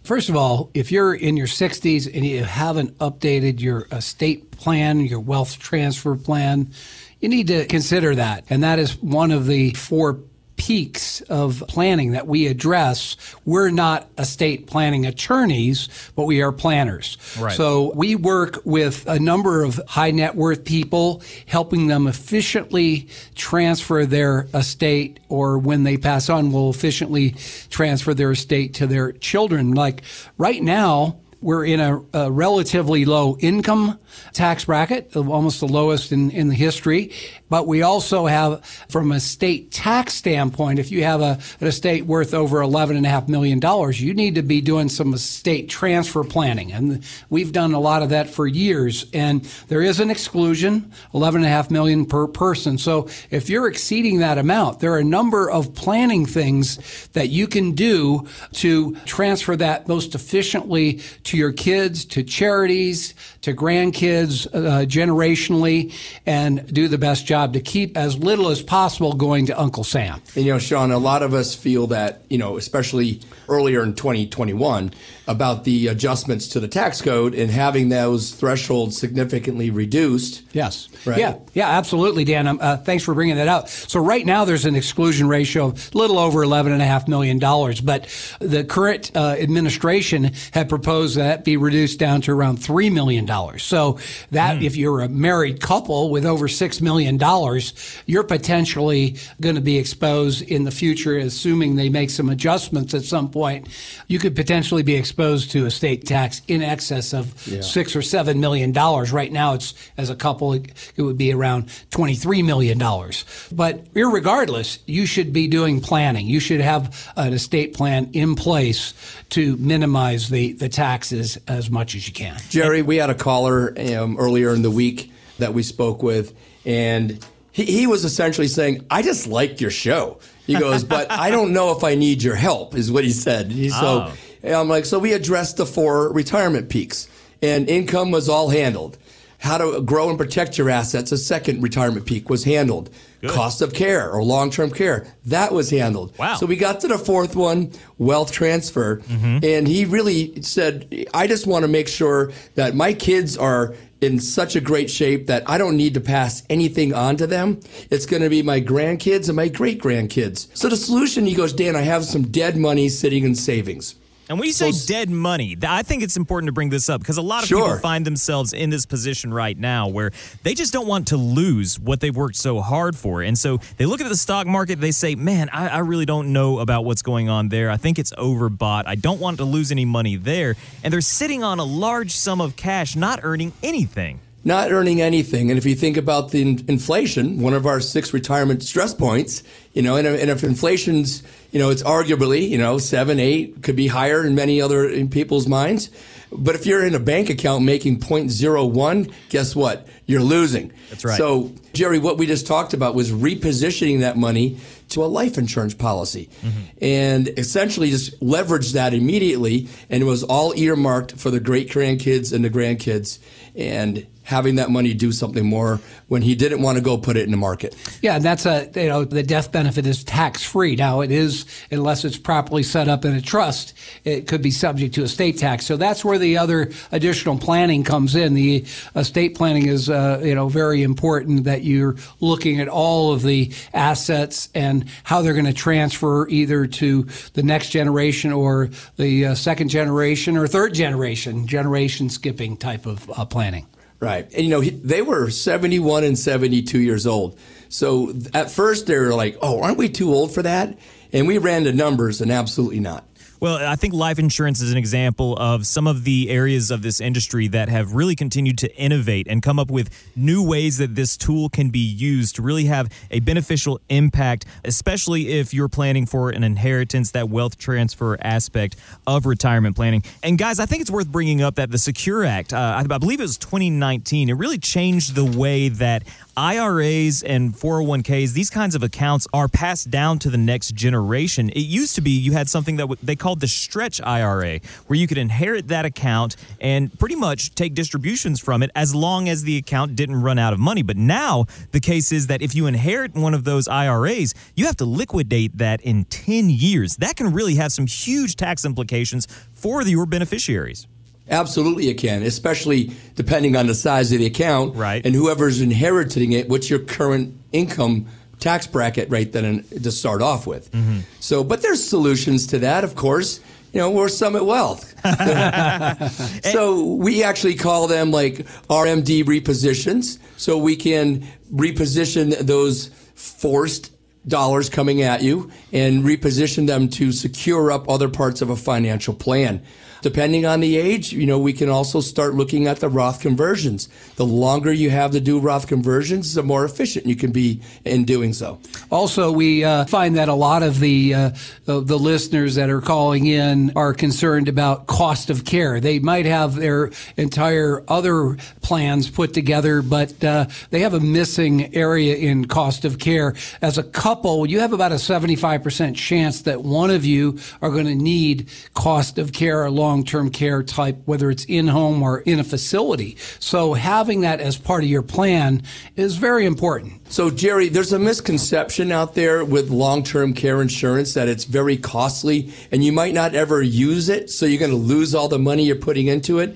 First 0.05 0.29
of 0.29 0.37
all, 0.37 0.71
if 0.75 0.91
you're 0.91 1.15
in 1.15 1.37
your 1.37 1.47
60s 1.47 2.13
and 2.13 2.27
you 2.27 2.43
haven't 2.43 2.99
updated 2.99 3.61
your 3.61 3.87
estate 3.93 4.51
plan, 4.51 5.01
your 5.01 5.21
wealth 5.21 5.61
transfer 5.61 6.17
plan, 6.17 6.73
you 7.21 7.29
need 7.29 7.47
to 7.47 7.67
consider 7.67 8.17
that. 8.17 8.45
And 8.51 8.65
that 8.65 8.81
is 8.81 9.01
one 9.01 9.31
of 9.31 9.47
the 9.47 9.71
four 9.75 10.19
peaks 10.63 11.23
of 11.23 11.65
planning 11.67 12.13
that 12.13 12.29
we 12.29 12.47
address, 12.47 13.17
we're 13.45 13.71
not 13.71 14.09
estate 14.17 14.69
planning 14.69 15.07
attorneys, 15.07 15.89
but 16.15 16.23
we 16.25 16.41
are 16.41 16.53
planners. 16.53 17.19
Right. 17.37 17.57
So 17.57 17.93
we 17.97 18.15
work 18.15 18.61
with 18.65 19.05
a 19.09 19.19
number 19.19 19.65
of 19.65 19.81
high 19.89 20.13
net 20.13 20.37
worth 20.37 20.65
people, 20.65 21.21
helping 21.47 21.89
them 21.89 22.07
efficiently 22.07 23.09
transfer 23.35 24.07
their 24.07 24.47
estate 24.55 25.19
or 25.29 25.59
when 25.59 25.83
they 25.83 25.97
pass 25.97 26.29
on, 26.29 26.53
will 26.53 26.71
efficiently 26.71 27.35
transfer 27.69 28.15
their 28.15 28.31
estate 28.31 28.75
to 28.75 28.87
their 28.87 29.11
children. 29.11 29.73
Like 29.73 30.03
right 30.39 30.63
now, 30.63 31.17
we're 31.43 31.65
in 31.65 31.81
a, 31.81 32.01
a, 32.13 32.31
relatively 32.31 33.05
low 33.05 33.37
income 33.41 33.99
tax 34.33 34.65
bracket, 34.65 35.15
almost 35.17 35.61
the 35.61 35.69
lowest 35.69 36.13
in, 36.13 36.31
in 36.31 36.49
the 36.49 36.55
history. 36.55 37.13
But 37.49 37.67
we 37.67 37.83
also 37.83 38.27
have, 38.27 38.65
from 38.89 39.13
a 39.13 39.21
state 39.21 39.71
tax 39.71 40.15
standpoint, 40.15 40.79
if 40.79 40.91
you 40.91 41.05
have 41.05 41.21
a, 41.21 41.39
an 41.61 41.67
estate 41.67 42.07
worth 42.07 42.33
over 42.33 42.61
$11.5 42.61 43.29
million, 43.29 43.61
you 43.95 44.15
need 44.15 44.37
to 44.37 44.43
be 44.43 44.61
doing 44.61 44.89
some 44.89 45.13
estate 45.13 45.69
transfer 45.69 46.25
planning. 46.25 46.73
And 46.73 47.05
we've 47.29 47.53
done 47.53 47.75
a 47.75 47.81
lot 47.81 48.03
of 48.03 48.11
that 48.11 48.31
for 48.31 48.47
years. 48.47 49.05
And 49.13 49.43
there 49.69 49.83
is 49.83 50.01
an 50.01 50.11
exclusion, 50.11 50.93
11.5 51.13 51.71
million 51.71 52.07
per 52.07 52.27
person. 52.27 52.79
So 52.79 53.09
if 53.31 53.51
you're 53.51 53.69
exceeding 53.69 54.21
that 54.21 54.39
amount, 54.39 54.81
there 54.81 54.93
are 54.93 54.99
a 54.99 55.05
number 55.05 55.51
of 55.51 55.75
planning 55.75 56.25
things 56.25 57.09
that 57.09 57.29
you 57.29 57.47
can 57.47 57.73
do 57.73 58.27
to 58.53 58.95
transfer 59.05 59.57
that 59.57 59.89
most 59.89 60.15
efficiently 60.15 61.01
to 61.25 61.32
your 61.37 61.53
kids, 61.53 62.05
to 62.07 62.23
charities, 62.23 63.15
to 63.43 63.55
grandkids, 63.55 64.47
uh, 64.47 64.87
generationally, 64.87 65.93
and 66.27 66.67
do 66.73 66.89
the 66.89 66.99
best 66.99 67.27
job 67.27 67.53
to 67.53 67.61
keep 67.61 67.97
as 67.97 68.19
little 68.19 68.49
as 68.49 68.63
possible 68.63 69.13
going 69.13 69.47
to 69.47 69.61
Uncle 69.61 69.85
Sam. 69.85 70.21
And, 70.35 70.45
you 70.45 70.53
know, 70.53 70.59
Sean, 70.59 70.91
a 70.91 70.99
lot 70.99 71.23
of 71.23 71.35
us 71.35 71.55
feel 71.55 71.89
that, 71.89 72.23
you 72.31 72.39
know, 72.39 72.57
especially 72.57 73.21
earlier 73.49 73.83
in 73.83 73.95
2021, 73.95 74.93
about 75.27 75.65
the 75.65 75.89
adjustments 75.89 76.49
to 76.49 76.61
the 76.61 76.69
tax 76.69 77.01
code 77.01 77.35
and 77.35 77.51
having 77.51 77.89
those 77.89 78.33
thresholds 78.33 78.97
significantly 78.97 79.71
reduced. 79.71 80.43
Yes. 80.53 80.89
Right? 81.05 81.19
Yeah. 81.19 81.39
Yeah. 81.55 81.69
Absolutely, 81.69 82.25
Dan. 82.25 82.47
Um, 82.47 82.59
uh, 82.61 82.77
thanks 82.79 83.05
for 83.05 83.15
bringing 83.15 83.37
that 83.37 83.49
out. 83.49 83.69
So 83.69 84.01
right 84.01 84.25
now 84.25 84.45
there's 84.45 84.65
an 84.65 84.75
exclusion 84.75 85.29
ratio 85.29 85.67
of 85.67 85.95
a 85.95 85.99
little 85.99 86.19
over 86.19 86.43
eleven 86.43 86.73
and 86.73 86.83
a 86.83 86.85
half 86.85 87.09
million 87.09 87.39
dollars, 87.39 87.81
but 87.81 88.09
the 88.41 88.65
current 88.65 89.11
uh, 89.15 89.37
administration 89.39 90.33
had 90.53 90.69
proposed 90.69 91.17
that 91.17 91.45
be 91.45 91.57
reduced 91.57 91.99
down 91.99 92.21
to 92.23 92.33
around 92.33 92.57
three 92.57 92.91
million 92.91 93.25
dollars. 93.33 93.63
So 93.63 93.99
that 94.31 94.57
mm. 94.57 94.67
if 94.67 94.77
you're 94.77 95.01
a 95.01 95.09
married 95.09 95.59
couple 95.61 96.11
with 96.15 96.27
over 96.27 96.49
six 96.49 96.81
million 96.81 97.19
dollars, 97.19 97.75
you're 98.07 98.29
potentially 98.29 99.17
going 99.41 99.57
to 99.57 99.65
be 99.73 99.79
exposed 99.79 100.43
in 100.43 100.65
the 100.65 100.71
future, 100.71 101.17
assuming 101.19 101.77
they 101.77 101.91
make 101.91 102.11
some 102.11 102.33
adjustments 102.33 102.95
at 102.95 103.05
some 103.05 103.29
point. 103.31 103.69
You 104.09 104.19
could 104.19 104.35
potentially 104.35 104.83
be 104.83 104.97
exposed 104.97 105.51
to 105.53 105.67
a 105.67 105.71
state 105.71 106.07
tax 106.07 106.43
in 106.47 106.63
excess 106.63 107.15
of 107.15 107.25
yeah. 107.47 107.63
six 107.63 107.97
or 107.97 108.03
seven 108.03 108.41
million 108.41 108.73
dollars. 108.73 109.13
Right 109.13 109.33
now, 109.33 109.55
it's 109.55 109.75
as 109.97 110.11
a 110.11 110.17
couple, 110.17 110.53
it, 110.53 110.93
it 110.97 111.03
would 111.03 111.19
be 111.19 111.33
around 111.33 111.71
twenty-three 111.91 112.43
million 112.43 112.79
dollars. 112.79 113.25
But 113.53 113.87
regardless, 113.95 114.79
you 114.87 115.07
should 115.07 115.33
be 115.33 115.49
doing 115.49 115.81
planning. 115.81 116.27
You 116.27 116.41
should 116.41 116.61
have 116.61 117.13
an 117.17 117.33
estate 117.33 117.75
plan 117.75 118.11
in 118.13 118.35
place 118.35 118.95
to 119.31 119.57
minimize 119.57 120.29
the, 120.29 120.53
the 120.53 120.69
taxes 120.69 121.39
as 121.49 121.71
much 121.71 121.95
as 121.95 122.07
you 122.07 122.13
can. 122.13 122.37
Jerry, 122.51 122.83
we 122.83 122.97
had 123.01 123.11
a 123.11 123.15
caller 123.23 123.75
um, 123.79 124.19
earlier 124.19 124.53
in 124.53 124.63
the 124.63 124.71
week 124.71 125.13
that 125.39 125.55
we 125.55 125.63
spoke 125.63 126.03
with, 126.03 126.35
and 126.67 127.25
he, 127.53 127.65
he 127.65 127.87
was 127.87 128.05
essentially 128.05 128.49
saying, 128.49 128.85
I 128.91 129.03
just 129.03 129.27
like 129.27 129.61
your 129.61 129.71
show. 129.71 130.19
He 130.47 130.55
goes, 130.55 130.85
but 130.85 131.11
I 131.11 131.31
don't 131.31 131.53
know 131.53 131.71
if 131.71 131.85
I 131.85 131.95
need 131.95 132.23
your 132.23 132.35
help, 132.35 132.75
is 132.75 132.91
what 132.91 133.05
he 133.05 133.11
said. 133.11 133.51
He, 133.51 133.69
so 133.71 134.09
oh. 134.09 134.15
And 134.43 134.55
I'm 134.55 134.69
like, 134.69 134.85
so 134.85 134.99
we 134.99 135.13
addressed 135.13 135.57
the 135.57 135.67
four 135.67 136.13
retirement 136.13 136.69
peaks, 136.69 137.09
and 137.41 137.69
income 137.69 138.11
was 138.11 138.29
all 138.29 138.49
handled. 138.49 138.99
How 139.43 139.59
to 139.59 139.83
grow 139.83 140.09
and 140.09 140.17
protect 140.17 140.57
your 140.57 140.71
assets, 140.71 141.11
a 141.11 141.19
second 141.19 141.63
retirement 141.63 142.07
peak 142.07 142.31
was 142.31 142.45
handled. 142.45 142.91
Good. 143.21 143.31
Cost 143.31 143.61
of 143.61 143.75
care 143.75 144.09
or 144.09 144.23
long 144.23 144.51
term 144.51 144.71
care, 144.71 145.05
that 145.27 145.53
was 145.53 145.69
handled. 145.69 146.17
Wow. 146.17 146.37
So 146.37 146.47
we 146.47 146.55
got 146.55 146.81
to 146.81 146.89
the 146.89 146.97
fourth 146.97 147.35
one, 147.35 147.73
wealth 147.99 148.31
transfer. 148.31 148.99
Mm-hmm. 148.99 149.39
And 149.43 149.67
he 149.67 149.85
really 149.85 150.41
said, 150.43 151.07
I 151.13 151.27
just 151.27 151.49
want 151.49 151.65
to 151.65 151.69
make 151.69 151.89
sure 151.89 152.31
that 152.55 152.77
my 152.77 152.95
kids 152.95 153.37
are 153.37 153.75
in 154.01 154.21
such 154.21 154.55
a 154.55 154.61
great 154.61 154.91
shape 154.91 155.27
that 155.27 155.49
I 155.51 155.59
don't 155.59 155.77
need 155.77 155.95
to 155.95 156.01
pass 156.01 156.45
anything 156.49 156.95
on 156.95 157.17
to 157.17 157.27
them. 157.27 157.59
It's 157.91 158.07
going 158.07 158.23
to 158.23 158.31
be 158.31 158.43
my 158.43 158.61
grandkids 158.61 159.29
and 159.29 159.35
my 159.35 159.49
great 159.49 159.83
grandkids. 159.83 160.49
So 160.57 160.69
the 160.69 160.77
solution, 160.77 161.27
he 161.27 161.35
goes, 161.35 161.53
Dan, 161.53 161.75
I 161.75 161.83
have 161.83 162.05
some 162.05 162.29
dead 162.29 162.57
money 162.57 162.89
sitting 162.89 163.25
in 163.25 163.35
savings. 163.35 163.97
And 164.29 164.39
when 164.39 164.47
you 164.47 164.53
say 164.53 164.73
so, 164.73 164.87
dead 164.87 165.11
money, 165.11 165.57
I 165.63 165.83
think 165.83 166.03
it's 166.03 166.17
important 166.17 166.49
to 166.49 166.53
bring 166.53 166.71
this 166.71 166.89
up 166.89 167.01
because 167.01 167.19
a 167.19 167.23
lot 167.23 167.43
of 167.43 167.49
sure. 167.49 167.63
people 167.63 167.79
find 167.79 168.07
themselves 168.07 168.53
in 168.53 168.71
this 168.71 168.87
position 168.87 169.35
right 169.35 169.57
now 169.57 169.89
where 169.89 170.13
they 170.43 170.55
just 170.55 170.73
don't 170.73 170.87
want 170.87 171.09
to 171.09 171.17
lose 171.17 171.79
what 171.79 172.01
they've 172.01 172.15
worked 172.15 172.37
so 172.37 172.61
hard 172.61 172.97
for. 172.97 173.23
And 173.23 173.37
so 173.37 173.59
they 173.77 173.85
look 173.85 174.01
at 174.01 174.09
the 174.09 174.17
stock 174.17 174.47
market, 174.47 174.81
they 174.81 174.93
say, 174.93 175.15
man, 175.15 175.49
I, 175.51 175.69
I 175.69 175.79
really 175.79 176.07
don't 176.07 176.33
know 176.33 176.61
about 176.61 176.85
what's 176.85 177.03
going 177.03 177.29
on 177.29 177.49
there. 177.49 177.71
I 177.71 177.77
think 177.77 177.99
it's 177.99 178.13
overbought. 178.13 178.85
I 178.87 178.95
don't 178.95 179.21
want 179.21 179.39
to 179.39 179.45
lose 179.45 179.73
any 179.73 179.85
money 179.85 180.17
there. 180.17 180.57
And 180.85 180.93
they're 180.93 181.01
sitting 181.01 181.43
on 181.43 181.59
a 181.59 181.65
large 181.65 182.13
sum 182.13 182.41
of 182.41 182.57
cash, 182.57 182.97
not 182.97 183.21
earning 183.23 183.53
anything 183.63 184.21
not 184.45 184.73
earning 184.73 185.01
anything. 185.01 185.51
And 185.51 185.59
if 185.59 185.65
you 185.65 185.75
think 185.75 185.97
about 185.97 186.31
the 186.31 186.43
in- 186.43 186.65
inflation, 186.69 187.41
one 187.41 187.55
of 187.55 187.67
our 187.67 187.81
six 187.81 188.13
retirement 188.13 188.63
stress 188.63 188.93
points, 188.93 189.43
you 189.73 189.83
know, 189.83 189.97
and, 189.97 190.07
and, 190.07 190.31
if 190.31 190.43
inflation's, 190.43 191.23
you 191.53 191.59
know, 191.59 191.71
it's 191.71 191.83
arguably, 191.83 192.49
you 192.49 192.59
know, 192.59 192.79
seven, 192.79 193.21
eight, 193.21 193.63
could 193.63 193.77
be 193.77 193.87
higher 193.87 194.27
in 194.27 194.35
many 194.35 194.61
other 194.61 194.89
in 194.89 195.09
people's 195.09 195.47
minds. 195.47 195.91
But 196.33 196.55
if 196.55 196.67
you're 196.67 196.85
in 196.85 196.95
a 196.95 197.01
bank 197.01 197.31
account 197.31 197.65
making 197.65 198.01
0.01, 198.01 199.13
guess 199.29 199.55
what? 199.55 199.87
You're 200.07 200.23
losing. 200.23 200.73
That's 200.91 201.05
right. 201.05 201.17
So, 201.17 201.53
Jerry, 201.75 201.99
what 201.99 202.19
we 202.19 202.27
just 202.27 202.47
talked 202.47 202.75
about 202.75 202.95
was 202.95 203.13
repositioning 203.13 204.01
that 204.01 204.17
money 204.17 204.59
to 204.91 205.05
a 205.05 205.07
life 205.07 205.39
insurance 205.39 205.75
policy 205.75 206.29
mm-hmm. 206.43 206.61
and 206.81 207.29
essentially 207.39 207.91
just 207.91 208.21
leverage 208.23 208.73
that 208.73 208.95
immediately. 208.95 209.69
And 209.91 210.03
it 210.03 210.07
was 210.07 210.23
all 210.23 210.55
earmarked 210.57 211.13
for 211.13 211.31
the 211.31 211.41
great 211.41 211.71
grandkids 211.71 212.33
and 212.33 212.45
the 212.45 212.51
grandkids. 212.51 213.19
And 213.55 214.07
having 214.25 214.57
that 214.57 214.71
money 214.71 214.95
do 214.95 215.13
something 215.13 215.45
more 215.45 215.81
when 216.09 216.23
he 216.23 216.35
didn't 216.35 216.63
want 216.63 216.77
to 216.79 216.85
go 216.85 216.97
put 216.97 217.17
it 217.17 217.25
in 217.25 217.31
the 217.31 217.37
market. 217.37 217.75
Yeah, 218.03 218.17
and 218.17 218.25
that's 218.25 218.47
a 218.47 218.71
you 218.75 218.89
know 218.89 219.05
the 219.05 219.23
death 219.23 219.53
benefit 219.53 219.87
is 219.87 220.05
tax 220.05 220.43
free. 220.43 220.77
Now 220.77 221.01
it 221.01 221.11
is 221.11 221.47
unless 221.71 222.05
it's 222.05 222.19
properly 222.19 222.63
set 222.63 222.89
up 222.89 223.05
in 223.05 223.15
a 223.15 223.21
trust, 223.21 223.75
it 224.05 224.27
could 224.29 224.43
be 224.43 224.51
subject 224.51 224.95
to 224.95 225.03
estate 225.03 225.39
tax. 225.39 225.67
So 225.67 225.77
that's 225.77 226.05
where 226.05 226.19
the 226.19 226.39
other 226.39 226.71
additional 226.93 227.39
planning 227.39 227.85
comes 227.85 228.15
in. 228.15 228.35
The 228.35 228.65
estate 228.95 229.35
planning 229.35 229.67
is 229.67 229.89
uh, 229.89 230.21
you 230.25 230.35
know 230.35 230.49
very 230.49 230.83
important 230.83 231.45
that 231.45 231.65
you're 231.65 231.97
looking 232.21 232.61
at 232.61 232.69
all 232.69 233.13
of 233.13 233.23
the 233.23 233.53
assets 233.75 234.49
and 234.55 234.89
how 235.05 235.23
they're 235.23 235.33
going 235.33 235.47
to 235.47 235.53
transfer 235.53 236.29
either 236.29 236.67
to 236.67 237.07
the 237.35 237.43
next 237.43 237.71
generation 237.71 238.33
or 238.33 238.71
the 238.97 239.27
uh, 239.27 239.35
second 239.35 239.69
generation 239.69 240.37
or 240.37 240.47
third 240.47 240.75
generation, 240.75 241.47
generation 241.47 242.09
skipping 242.09 242.57
type 242.57 242.87
of 242.87 243.11
uh, 243.19 243.25
planning. 243.25 243.67
Right. 244.03 244.27
And, 244.35 244.43
you 244.43 244.49
know, 244.49 244.59
he, 244.59 244.71
they 244.71 245.01
were 245.01 245.31
71 245.31 246.03
and 246.03 246.19
72 246.19 246.77
years 246.81 247.07
old. 247.07 247.39
So 247.69 248.13
at 248.35 248.51
first 248.51 248.87
they 248.87 248.99
were 248.99 249.15
like, 249.15 249.39
oh, 249.41 249.63
aren't 249.63 249.79
we 249.79 249.89
too 249.89 250.13
old 250.13 250.35
for 250.35 250.43
that? 250.43 250.77
And 251.13 251.29
we 251.29 251.39
ran 251.39 251.63
the 251.63 251.73
numbers, 251.73 252.21
and 252.21 252.33
absolutely 252.33 252.81
not. 252.81 253.05
Well, 253.43 253.57
I 253.57 253.75
think 253.75 253.93
life 253.93 254.21
insurance 254.21 254.61
is 254.61 254.71
an 254.71 254.79
example 254.79 255.37
of 255.37 255.67
some 255.67 255.89
of 255.89 256.05
the 256.05 256.31
areas 256.31 256.71
of 256.71 256.83
this 256.83 257.01
industry 257.01 257.49
that 257.49 257.69
have 257.69 257.93
really 257.93 258.15
continued 258.15 258.57
to 258.59 258.73
innovate 258.77 259.27
and 259.29 259.43
come 259.43 259.59
up 259.59 259.69
with 259.69 259.91
new 260.15 260.47
ways 260.47 260.79
that 260.79 260.95
this 260.95 261.17
tool 261.17 261.49
can 261.49 261.71
be 261.71 261.81
used 261.81 262.37
to 262.37 262.43
really 262.43 262.67
have 262.67 262.89
a 263.11 263.19
beneficial 263.19 263.81
impact, 263.89 264.47
especially 264.65 265.41
if 265.41 265.53
you're 265.53 265.69
planning 265.69 266.07
for 266.07 266.31
an 266.31 266.45
inheritance, 266.45 267.11
that 267.11 267.31
wealth 267.31 267.59
transfer 267.59 268.17
aspect 268.23 268.77
of 269.09 269.27
retirement 269.27 269.75
planning. 269.75 270.05
And 270.23 270.39
guys, 270.39 270.61
I 270.61 270.67
think 270.67 270.83
it's 270.83 270.91
worth 270.93 271.09
bringing 271.09 271.43
up 271.43 271.57
that 271.57 271.73
the 271.73 271.79
Secure 271.79 272.23
Act, 272.23 272.53
uh, 272.53 272.77
I 272.79 272.85
believe 272.85 273.19
it 273.19 273.25
was 273.25 273.39
2019, 273.39 274.29
it 274.29 274.35
really 274.35 274.59
changed 274.59 275.17
the 275.17 275.25
way 275.25 275.69
that 275.69 276.05
IRAs 276.37 277.23
and 277.23 277.55
401ks, 277.55 278.33
these 278.33 278.49
kinds 278.49 278.75
of 278.75 278.83
accounts 278.83 279.27
are 279.35 279.49
passed 279.49 279.91
down 279.91 280.19
to 280.21 280.31
the 280.31 280.39
next 280.39 280.75
generation. 280.75 281.51
It 281.51 281.61
used 281.61 281.95
to 281.97 282.01
be 282.01 282.11
you 282.11 282.33
had 282.33 282.49
something 282.49 282.77
that 282.77 282.89
they 283.03 283.17
called 283.17 283.41
the 283.41 283.49
stretch 283.49 284.01
IRA, 284.01 284.61
where 284.87 284.99
you 284.99 285.07
could 285.07 285.19
inherit 285.19 285.69
that 285.69 285.85
account 285.85 286.37
and 286.61 286.97
pretty 286.99 287.17
much 287.17 287.55
take 287.55 287.75
distributions 287.75 288.41
from 288.41 288.63
it 288.63 288.71
as 288.75 288.95
long 288.95 289.29
as 289.29 289.43
the 289.43 289.59
account 289.59 289.95
didn't 289.95 290.23
run 290.23 290.39
out 290.39 290.53
of 290.53 290.59
money. 290.59 290.83
But 290.83 290.97
now 290.97 291.47
the 291.73 291.81
case 291.81 292.13
is 292.13 292.29
that 292.29 292.41
if 292.41 292.55
you 292.55 292.67
inherit 292.67 293.15
one 293.15 293.35
of 293.35 293.45
those 293.45 293.69
IRAs, 293.69 294.35
you 294.57 294.67
have 294.67 294.77
to 294.77 294.85
liquidate 294.85 295.59
that 295.59 295.81
in 295.83 296.05
10 296.07 296.49
years. 296.49 296.97
That 296.97 297.17
can 297.17 297.33
really 297.33 297.57
have 297.57 297.73
some 297.73 297.87
huge 297.87 298.37
tax 298.37 298.65
implications 298.65 299.27
for 299.53 299.83
your 299.83 300.07
beneficiaries. 300.07 300.87
Absolutely, 301.31 301.89
it 301.89 301.95
can, 301.95 302.23
especially 302.23 302.93
depending 303.15 303.57
on 303.57 303.67
the 303.67 303.75
size 303.75 304.13
of 304.13 304.19
the 304.19 304.27
account, 304.27 304.75
right. 304.77 305.05
and 305.05 305.15
whoever's 305.15 305.61
inheriting 305.61 306.33
it. 306.33 306.49
What's 306.49 306.69
your 306.69 306.81
current 306.81 307.35
income 307.53 308.07
tax 308.43 308.67
bracket 308.67 309.09
right 309.09 309.31
then 309.33 309.65
to 309.83 309.91
start 309.91 310.21
off 310.21 310.47
with. 310.47 310.71
Mm-hmm. 310.73 311.01
So, 311.21 311.45
but 311.45 311.63
there's 311.63 311.83
solutions 311.83 312.49
to 312.49 312.59
that, 312.59 312.85
of 312.85 312.95
course. 312.97 313.41
You 313.73 313.81
know, 313.81 313.91
we're 313.91 314.09
Summit 314.09 314.45
Wealth. 314.45 314.95
so 316.45 316.85
we 316.85 317.23
actually 317.23 317.55
call 317.55 317.87
them 317.87 318.11
like 318.11 318.35
RMD 318.69 319.25
repositions. 319.25 320.19
So 320.37 320.59
we 320.59 320.77
can 320.77 321.27
reposition 321.55 322.37
those 322.39 322.89
forced 323.15 323.91
dollars 324.27 324.69
coming 324.69 325.03
at 325.03 325.23
you 325.23 325.51
and 325.73 326.05
reposition 326.05 326.67
them 326.67 326.89
to 326.89 327.13
secure 327.13 327.73
up 327.73 327.89
other 327.89 328.09
parts 328.09 328.43
of 328.43 328.51
a 328.51 328.57
financial 328.57 329.15
plan. 329.15 329.63
Depending 330.03 330.45
on 330.45 330.59
the 330.59 330.77
age, 330.77 331.13
you 331.13 331.27
know, 331.27 331.39
we 331.39 331.53
can 331.53 331.69
also 331.69 332.01
start 332.01 332.35
looking 332.35 332.67
at 332.67 332.81
the 332.81 332.89
Roth 332.89 333.21
conversions. 333.21 333.89
The 334.17 334.27
longer 334.27 334.73
you 334.73 334.91
have 334.91 335.13
to 335.13 335.21
do 335.21 335.39
Roth 335.39 335.69
conversions, 335.69 336.35
the 336.35 336.43
more 336.43 336.65
efficient 336.65 337.07
you 337.07 337.15
can 337.15 337.31
be 337.31 337.63
in 337.85 338.05
doing 338.05 338.33
so. 338.33 338.59
Also, 338.91 339.31
we 339.31 339.63
uh, 339.63 339.85
find 339.85 340.17
that 340.17 340.29
a 340.29 340.35
lot 340.35 340.65
of 340.65 340.81
the 340.81 341.15
uh, 341.15 341.31
the 341.67 341.99
listeners 341.99 342.57
that 342.57 342.69
are 342.69 342.81
calling 342.81 343.27
in 343.27 343.73
are 343.77 343.95
concerned 343.95 344.49
about 344.49 344.89
cost 344.89 345.31
of 345.31 345.45
care. 345.45 345.79
They 345.79 346.01
might 346.01 346.27
have 346.27 346.57
their 346.57 346.91
entire 347.17 347.85
other 347.87 348.37
plans 348.61 349.09
put 349.09 349.33
together, 349.33 349.83
but 349.83 350.23
uh, 350.25 350.47
they 350.71 350.81
have 350.81 350.95
a 350.95 351.01
missing 351.01 351.73
area 351.77 352.17
in 352.17 352.47
cost 352.47 352.85
of 352.85 352.99
care. 352.99 353.37
As 353.61 353.79
a 353.79 353.85
couple, 354.13 354.45
you 354.45 354.61
have 354.61 354.75
about 354.75 354.93
a 354.93 354.97
75% 354.97 355.97
chance 355.97 356.43
that 356.43 356.63
one 356.63 356.91
of 356.91 357.03
you 357.03 357.39
are 357.63 357.71
going 357.71 357.87
to 357.87 357.95
need 357.95 358.51
cost 358.75 359.17
of 359.17 359.33
care 359.33 359.65
or 359.65 359.71
long-term 359.71 360.29
care 360.29 360.63
type, 360.63 360.99
whether 361.07 361.31
it's 361.31 361.47
in-home 361.47 362.03
or 362.03 362.21
in 362.21 362.39
a 362.39 362.45
facility. 362.45 363.17
So 363.39 363.73
having 363.73 364.21
that 364.21 364.39
as 364.39 364.59
part 364.59 364.85
of 364.85 364.91
your 364.91 365.01
plan 365.01 365.63
is 365.97 366.17
very 366.17 366.45
important. 366.45 367.11
So 367.11 367.31
Jerry, 367.31 367.71
there's 367.71 367.95
a 367.95 367.99
misconception 367.99 368.93
out 368.93 369.15
there 369.15 369.47
with 369.47 369.71
long-term 369.71 370.35
care 370.35 370.61
insurance 370.61 371.15
that 371.15 371.27
it's 371.27 371.45
very 371.45 371.79
costly 371.79 372.53
and 372.71 372.85
you 372.85 372.93
might 372.93 373.15
not 373.15 373.35
ever 373.35 373.63
use 373.63 374.11
it. 374.11 374.29
So 374.29 374.45
you're 374.45 374.61
going 374.61 374.73
to 374.73 374.77
lose 374.77 375.15
all 375.15 375.29
the 375.29 375.39
money 375.39 375.65
you're 375.65 375.77
putting 375.77 376.09
into 376.09 376.39
it. 376.39 376.55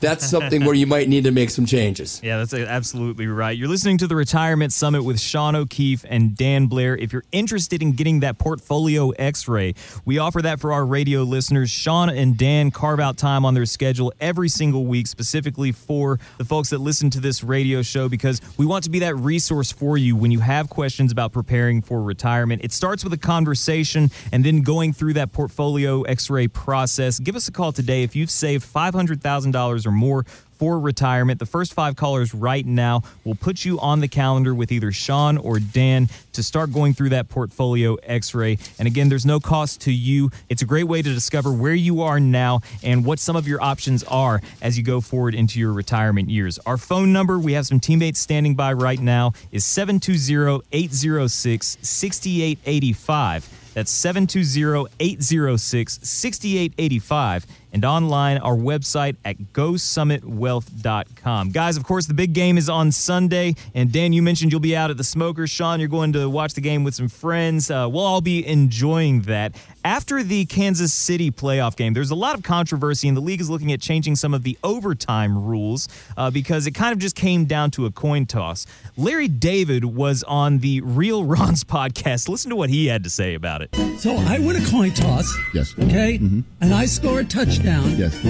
that's 0.05 0.29
something 0.29 0.64
where 0.64 0.75
you 0.75 0.87
might 0.87 1.09
need 1.09 1.25
to 1.25 1.31
make 1.31 1.51
some 1.51 1.67
changes. 1.67 2.21
Yeah, 2.35 2.38
that's 2.38 2.55
absolutely 2.55 3.27
right. 3.27 3.57
You're 3.57 3.69
listening 3.69 3.99
to 3.99 4.07
the 4.07 4.17
Retirement 4.17 4.73
Summit 4.73 5.03
with 5.03 5.21
Sean 5.21 5.55
O'Keefe 5.55 6.07
and 6.09 6.35
Dan 6.35 6.67
Blair. 6.67 6.97
If 6.97 7.12
you're 7.12 7.25
interested 7.33 7.83
in 7.83 7.93
getting 7.93 8.21
that 8.21 8.38
portfolio 8.38 9.11
x 9.11 9.47
ray, 9.47 9.75
we 10.07 10.19
offer 10.19 10.40
that 10.40 10.59
for 10.59 10.73
our 10.73 10.87
radio 10.87 11.23
listeners. 11.23 11.71
Sean 11.71 12.09
and 12.09 12.38
Dan 12.38 12.71
carve 12.71 12.99
out 12.99 13.19
time 13.19 13.45
on 13.45 13.53
their 13.53 13.67
schedule 13.67 14.12
every 14.21 14.49
single 14.49 14.87
week, 14.87 15.07
specifically 15.07 15.71
for 15.71 16.19
the 16.38 16.45
folks 16.45 16.71
that 16.71 16.79
listen 16.79 17.11
to 17.11 17.21
this 17.21 17.45
radio 17.45 17.83
show, 17.83 18.09
because 18.09 18.40
we 18.57 18.64
want 18.64 18.85
to 18.85 18.90
be 18.90 19.01
that 19.01 19.17
resource 19.17 19.71
for 19.71 19.99
you 19.99 20.17
when 20.17 20.31
you 20.31 20.40
have 20.40 20.71
questions 20.71 21.12
about 21.12 21.33
preparing 21.33 21.83
for 21.83 22.03
retirement. 22.03 22.64
It 22.64 22.73
starts 22.73 23.05
with 23.05 23.12
a 23.12 23.19
conversation 23.19 24.11
and 24.33 24.45
then 24.45 24.62
going 24.62 24.93
through 24.93 25.14
that 25.14 25.33
portfolio 25.33 26.03
x 26.03 26.31
ray 26.31 26.49
process. 26.49 27.19
Give 27.19 27.37
us 27.37 27.49
a 27.49 27.53
call 27.53 27.73
today 27.73 28.03
if 28.03 28.17
you've 28.17 28.31
saved 28.31 28.64
$500,000 28.64 29.87
or 29.87 29.90
more 29.95 30.25
for 30.59 30.79
retirement. 30.79 31.39
The 31.39 31.47
first 31.47 31.75
five 31.75 31.97
callers 31.97 32.35
right 32.35 32.65
now 32.65 33.03
will 33.25 33.35
put 33.35 33.65
you 33.65 33.79
on 33.81 34.01
the 34.01 34.09
calendar 34.09 34.55
with 34.55 34.73
either 34.73 34.93
Sean 34.93 35.37
or 35.37 35.59
Dan 35.59 36.09
to 36.33 36.43
start 36.43 36.73
going 36.73 36.95
through 36.95 37.11
that 37.11 37.29
portfolio 37.29 37.97
x 37.97 38.35
ray. 38.35 38.59
And 38.79 38.87
again, 38.87 39.09
there's 39.09 39.27
no 39.27 39.41
cost 39.41 39.83
to 39.83 39.93
you. 39.93 40.31
It's 40.49 40.63
a 40.63 40.67
great 40.67 40.85
way 40.85 41.03
to 41.03 41.13
discover 41.13 41.53
where 41.53 41.75
you 41.75 42.03
are 42.03 42.21
now 42.21 42.61
and 42.83 43.05
what 43.05 43.19
some 43.19 43.37
of 43.37 43.49
your 43.49 43.63
options 43.63 44.05
are 44.05 44.41
as 44.63 44.79
you 44.79 44.85
go 44.85 45.01
forward 45.01 45.35
into 45.35 45.59
your 45.59 45.73
retirement 45.73 46.31
years. 46.31 46.59
Our 46.61 46.79
phone 46.79 47.13
number, 47.13 47.39
we 47.39 47.53
have 47.55 47.67
some 47.67 47.81
teammates 47.81 48.21
standing 48.21 48.55
by 48.55 48.73
right 48.73 49.01
now, 49.01 49.33
is 49.51 49.65
720 49.65 50.65
806 50.73 51.79
6885. 51.83 53.49
That's 53.75 53.91
720 53.91 54.87
806 55.01 55.99
6885 56.03 57.47
and 57.75 57.85
online 57.85 58.39
our 58.39 58.57
website 58.57 59.17
at 59.25 59.37
gosummitwealth.com. 59.53 61.51
Guys, 61.51 61.77
of 61.77 61.83
course, 61.85 62.07
the 62.07 62.15
big 62.15 62.33
game 62.33 62.57
is 62.57 62.69
on 62.69 62.93
Sunday. 62.93 63.57
And 63.75 63.93
Dan, 63.93 64.13
you 64.13 64.23
mentioned 64.23 64.53
you'll 64.53 64.61
be 64.61 64.77
out 64.77 64.91
at 64.91 64.97
the 64.97 65.05
Smokers. 65.05 65.51
Sean, 65.51 65.81
you're 65.81 65.89
going 65.89 66.13
to 66.13 66.31
watch 66.31 66.55
the 66.55 66.61
game 66.61 66.85
with 66.85 66.95
some 66.95 67.09
friends. 67.09 67.69
Uh, 67.71 67.89
we'll 67.91 68.05
all 68.05 68.21
be 68.21 68.47
enjoying 68.47 69.23
that. 69.23 69.57
After 69.85 70.23
the 70.23 70.47
Kansas 70.47 70.95
City 70.95 71.31
playoff 71.31 71.77
game, 71.77 71.93
there's 71.93 72.11
a 72.11 72.15
lot 72.15 72.37
of 72.37 72.43
controversy, 72.43 73.07
and 73.07 73.15
the 73.15 73.21
league 73.21 73.43
is 73.43 73.51
looking 73.51 73.71
at 73.73 73.83
changing 73.83 74.17
some 74.17 74.33
of 74.33 74.43
the 74.43 74.57
overtime 74.65 75.45
rules 75.45 75.89
uh, 76.17 76.31
because 76.31 76.67
it 76.67 76.71
kind 76.71 76.95
of 76.95 76.99
just 76.99 77.17
came 77.17 77.45
down 77.45 77.71
to 77.73 77.85
a 77.85 77.91
coin 77.91 78.25
toss. 78.25 78.65
Larry 78.97 79.29
David 79.29 79.85
was 79.85 80.23
on 80.23 80.61
the 80.61 80.81
Real 80.81 81.25
Ron's 81.25 81.65
podcast. 81.65 82.31
Listen 82.31 82.49
to 82.51 82.57
what 82.57 82.71
he 82.71 82.87
had 82.87 83.05
to 83.05 83.11
say 83.11 83.35
about 83.35 83.61
it. 83.61 83.75
So 83.99 84.15
I 84.17 84.39
win 84.39 84.57
a 84.57 84.65
coin 84.71 84.93
toss. 84.93 85.37
Yes. 85.53 85.75
Okay. 85.79 86.19
Mm-hmm. 86.19 86.41
And 86.63 86.73
I 86.73 86.87
score 86.87 87.21
a 87.21 87.25
touchdown. 87.25 87.63
Yes. 87.64 88.22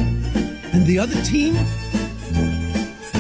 And 0.73 0.87
the 0.87 0.99
other 0.99 1.21
team, 1.23 1.55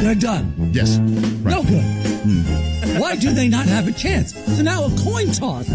they're 0.03 0.15
done. 0.15 0.53
Yes. 0.73 0.99
Right. 0.99 1.55
No 1.55 1.63
good. 1.63 1.85
Mm. 2.25 3.01
Why 3.01 3.17
do 3.17 3.33
they 3.33 3.49
not 3.49 3.67
have 3.67 3.89
a 3.89 3.93
chance? 3.93 4.35
So 4.57 4.63
now 4.63 4.85
a 4.85 4.91
coin 4.99 5.33
toss 5.33 5.69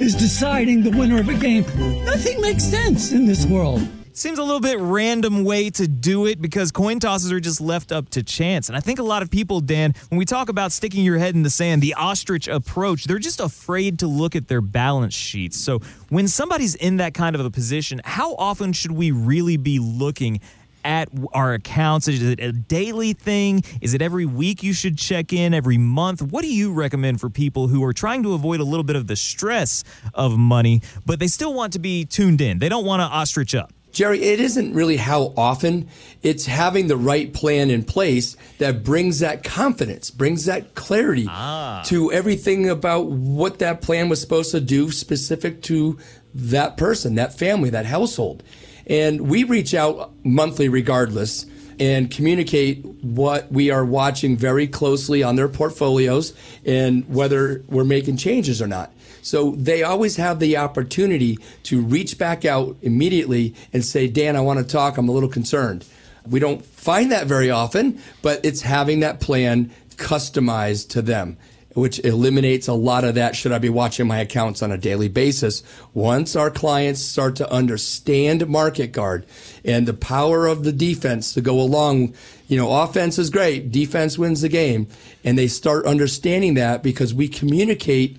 is 0.00 0.14
deciding 0.14 0.82
the 0.82 0.90
winner 0.90 1.20
of 1.20 1.28
a 1.28 1.34
game. 1.34 1.64
Nothing 2.04 2.40
makes 2.40 2.64
sense 2.64 3.12
in 3.12 3.26
this 3.26 3.46
world. 3.46 3.86
Seems 4.18 4.40
a 4.40 4.42
little 4.42 4.58
bit 4.58 4.80
random 4.80 5.44
way 5.44 5.70
to 5.70 5.86
do 5.86 6.26
it 6.26 6.42
because 6.42 6.72
coin 6.72 6.98
tosses 6.98 7.30
are 7.30 7.38
just 7.38 7.60
left 7.60 7.92
up 7.92 8.08
to 8.10 8.22
chance. 8.24 8.68
And 8.68 8.76
I 8.76 8.80
think 8.80 8.98
a 8.98 9.04
lot 9.04 9.22
of 9.22 9.30
people, 9.30 9.60
Dan, 9.60 9.94
when 10.08 10.18
we 10.18 10.24
talk 10.24 10.48
about 10.48 10.72
sticking 10.72 11.04
your 11.04 11.18
head 11.18 11.36
in 11.36 11.44
the 11.44 11.50
sand, 11.50 11.82
the 11.82 11.94
ostrich 11.94 12.48
approach, 12.48 13.04
they're 13.04 13.20
just 13.20 13.38
afraid 13.38 14.00
to 14.00 14.08
look 14.08 14.34
at 14.34 14.48
their 14.48 14.60
balance 14.60 15.14
sheets. 15.14 15.56
So 15.60 15.78
when 16.08 16.26
somebody's 16.26 16.74
in 16.74 16.96
that 16.96 17.14
kind 17.14 17.36
of 17.36 17.46
a 17.46 17.48
position, 17.48 18.00
how 18.02 18.34
often 18.34 18.72
should 18.72 18.90
we 18.90 19.12
really 19.12 19.56
be 19.56 19.78
looking 19.78 20.40
at 20.84 21.08
our 21.32 21.54
accounts? 21.54 22.08
Is 22.08 22.20
it 22.20 22.40
a 22.40 22.50
daily 22.50 23.12
thing? 23.12 23.62
Is 23.80 23.94
it 23.94 24.02
every 24.02 24.26
week 24.26 24.64
you 24.64 24.72
should 24.72 24.98
check 24.98 25.32
in, 25.32 25.54
every 25.54 25.78
month? 25.78 26.22
What 26.22 26.42
do 26.42 26.52
you 26.52 26.72
recommend 26.72 27.20
for 27.20 27.30
people 27.30 27.68
who 27.68 27.84
are 27.84 27.92
trying 27.92 28.24
to 28.24 28.32
avoid 28.32 28.58
a 28.58 28.64
little 28.64 28.82
bit 28.82 28.96
of 28.96 29.06
the 29.06 29.14
stress 29.14 29.84
of 30.12 30.36
money, 30.36 30.82
but 31.06 31.20
they 31.20 31.28
still 31.28 31.54
want 31.54 31.72
to 31.74 31.78
be 31.78 32.04
tuned 32.04 32.40
in? 32.40 32.58
They 32.58 32.68
don't 32.68 32.84
want 32.84 32.98
to 32.98 33.04
ostrich 33.04 33.54
up. 33.54 33.72
Jerry, 33.98 34.22
it 34.22 34.38
isn't 34.38 34.74
really 34.74 34.96
how 34.96 35.34
often. 35.36 35.88
It's 36.22 36.46
having 36.46 36.86
the 36.86 36.96
right 36.96 37.32
plan 37.32 37.68
in 37.68 37.82
place 37.82 38.36
that 38.58 38.84
brings 38.84 39.18
that 39.18 39.42
confidence, 39.42 40.12
brings 40.12 40.44
that 40.44 40.76
clarity 40.76 41.26
ah. 41.28 41.82
to 41.86 42.12
everything 42.12 42.70
about 42.70 43.06
what 43.06 43.58
that 43.58 43.82
plan 43.82 44.08
was 44.08 44.20
supposed 44.20 44.52
to 44.52 44.60
do 44.60 44.92
specific 44.92 45.62
to 45.62 45.98
that 46.32 46.76
person, 46.76 47.16
that 47.16 47.36
family, 47.36 47.70
that 47.70 47.86
household. 47.86 48.44
And 48.86 49.22
we 49.22 49.42
reach 49.42 49.74
out 49.74 50.12
monthly 50.24 50.68
regardless 50.68 51.46
and 51.80 52.08
communicate 52.08 52.84
what 53.02 53.50
we 53.50 53.72
are 53.72 53.84
watching 53.84 54.36
very 54.36 54.68
closely 54.68 55.24
on 55.24 55.34
their 55.34 55.48
portfolios 55.48 56.34
and 56.64 57.08
whether 57.08 57.64
we're 57.66 57.82
making 57.82 58.16
changes 58.16 58.62
or 58.62 58.68
not. 58.68 58.92
So 59.22 59.52
they 59.52 59.82
always 59.82 60.16
have 60.16 60.40
the 60.40 60.56
opportunity 60.56 61.38
to 61.64 61.80
reach 61.80 62.18
back 62.18 62.44
out 62.44 62.76
immediately 62.82 63.54
and 63.72 63.84
say, 63.84 64.08
Dan, 64.08 64.36
I 64.36 64.40
want 64.40 64.58
to 64.58 64.64
talk. 64.64 64.98
I'm 64.98 65.08
a 65.08 65.12
little 65.12 65.28
concerned. 65.28 65.84
We 66.28 66.40
don't 66.40 66.64
find 66.64 67.12
that 67.12 67.26
very 67.26 67.50
often, 67.50 68.00
but 68.22 68.44
it's 68.44 68.62
having 68.62 69.00
that 69.00 69.20
plan 69.20 69.72
customized 69.96 70.90
to 70.90 71.02
them 71.02 71.38
which 71.78 72.00
eliminates 72.00 72.66
a 72.68 72.72
lot 72.72 73.04
of 73.04 73.14
that. 73.14 73.36
Should 73.36 73.52
I 73.52 73.58
be 73.58 73.68
watching 73.68 74.06
my 74.06 74.18
accounts 74.18 74.62
on 74.62 74.72
a 74.72 74.78
daily 74.78 75.08
basis? 75.08 75.62
Once 75.94 76.34
our 76.36 76.50
clients 76.50 77.02
start 77.02 77.36
to 77.36 77.50
understand 77.50 78.48
market 78.48 78.92
guard 78.92 79.26
and 79.64 79.86
the 79.86 79.94
power 79.94 80.46
of 80.46 80.64
the 80.64 80.72
defense 80.72 81.34
to 81.34 81.40
go 81.40 81.60
along, 81.60 82.14
you 82.48 82.56
know, 82.56 82.82
offense 82.82 83.18
is 83.18 83.30
great, 83.30 83.70
defense 83.70 84.18
wins 84.18 84.40
the 84.40 84.48
game. 84.48 84.88
And 85.24 85.38
they 85.38 85.48
start 85.48 85.86
understanding 85.86 86.54
that 86.54 86.82
because 86.82 87.14
we 87.14 87.28
communicate 87.28 88.18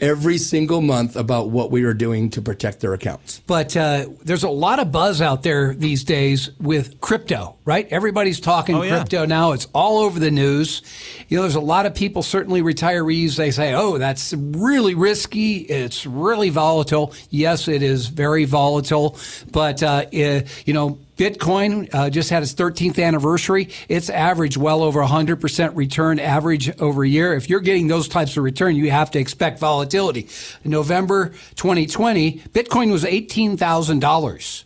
every 0.00 0.38
single 0.38 0.80
month 0.80 1.16
about 1.16 1.50
what 1.50 1.70
we 1.70 1.84
are 1.84 1.94
doing 1.94 2.30
to 2.30 2.42
protect 2.42 2.80
their 2.80 2.94
accounts. 2.94 3.40
But 3.46 3.76
uh, 3.76 4.08
there's 4.22 4.44
a 4.44 4.48
lot 4.50 4.78
of 4.78 4.90
buzz 4.90 5.20
out 5.20 5.42
there 5.42 5.74
these 5.74 6.04
days 6.04 6.50
with 6.60 7.00
crypto, 7.00 7.56
right? 7.64 7.86
Everybody's 7.90 8.40
talking 8.40 8.76
oh, 8.76 8.80
crypto 8.80 9.26
now. 9.26 9.52
It's 9.52 9.66
all 9.72 9.98
over 9.98 10.18
the 10.18 10.30
news. 10.30 10.82
You 11.28 11.36
know, 11.36 11.42
there's 11.42 11.54
a 11.54 11.60
lot 11.60 11.86
of 11.86 11.94
people, 11.94 12.22
certainly 12.22 12.62
retirees, 12.62 13.36
they 13.36 13.50
say, 13.50 13.74
oh, 13.74 13.98
that's 13.98 14.32
really 14.32 14.94
risky. 14.94 15.58
It's 15.58 16.06
really 16.06 16.50
volatile. 16.50 17.14
Yes, 17.30 17.68
it 17.68 17.82
is 17.82 18.06
very 18.06 18.44
volatile. 18.44 19.16
But, 19.52 19.82
uh, 19.82 20.06
it, 20.10 20.48
you 20.66 20.74
know, 20.74 20.98
Bitcoin 21.20 21.88
uh, 21.92 22.08
just 22.08 22.30
had 22.30 22.42
its 22.42 22.54
13th 22.54 22.98
anniversary. 22.98 23.68
It's 23.90 24.08
averaged 24.08 24.56
well 24.56 24.82
over 24.82 25.02
100% 25.02 25.76
return 25.76 26.18
average 26.18 26.74
over 26.80 27.04
a 27.04 27.08
year. 27.08 27.34
If 27.34 27.50
you're 27.50 27.60
getting 27.60 27.88
those 27.88 28.08
types 28.08 28.38
of 28.38 28.42
return, 28.42 28.74
you 28.74 28.90
have 28.90 29.10
to 29.10 29.18
expect 29.18 29.58
volatility. 29.58 30.28
In 30.64 30.70
November 30.70 31.34
2020, 31.56 32.38
Bitcoin 32.54 32.90
was 32.90 33.04
$18,000. 33.04 34.64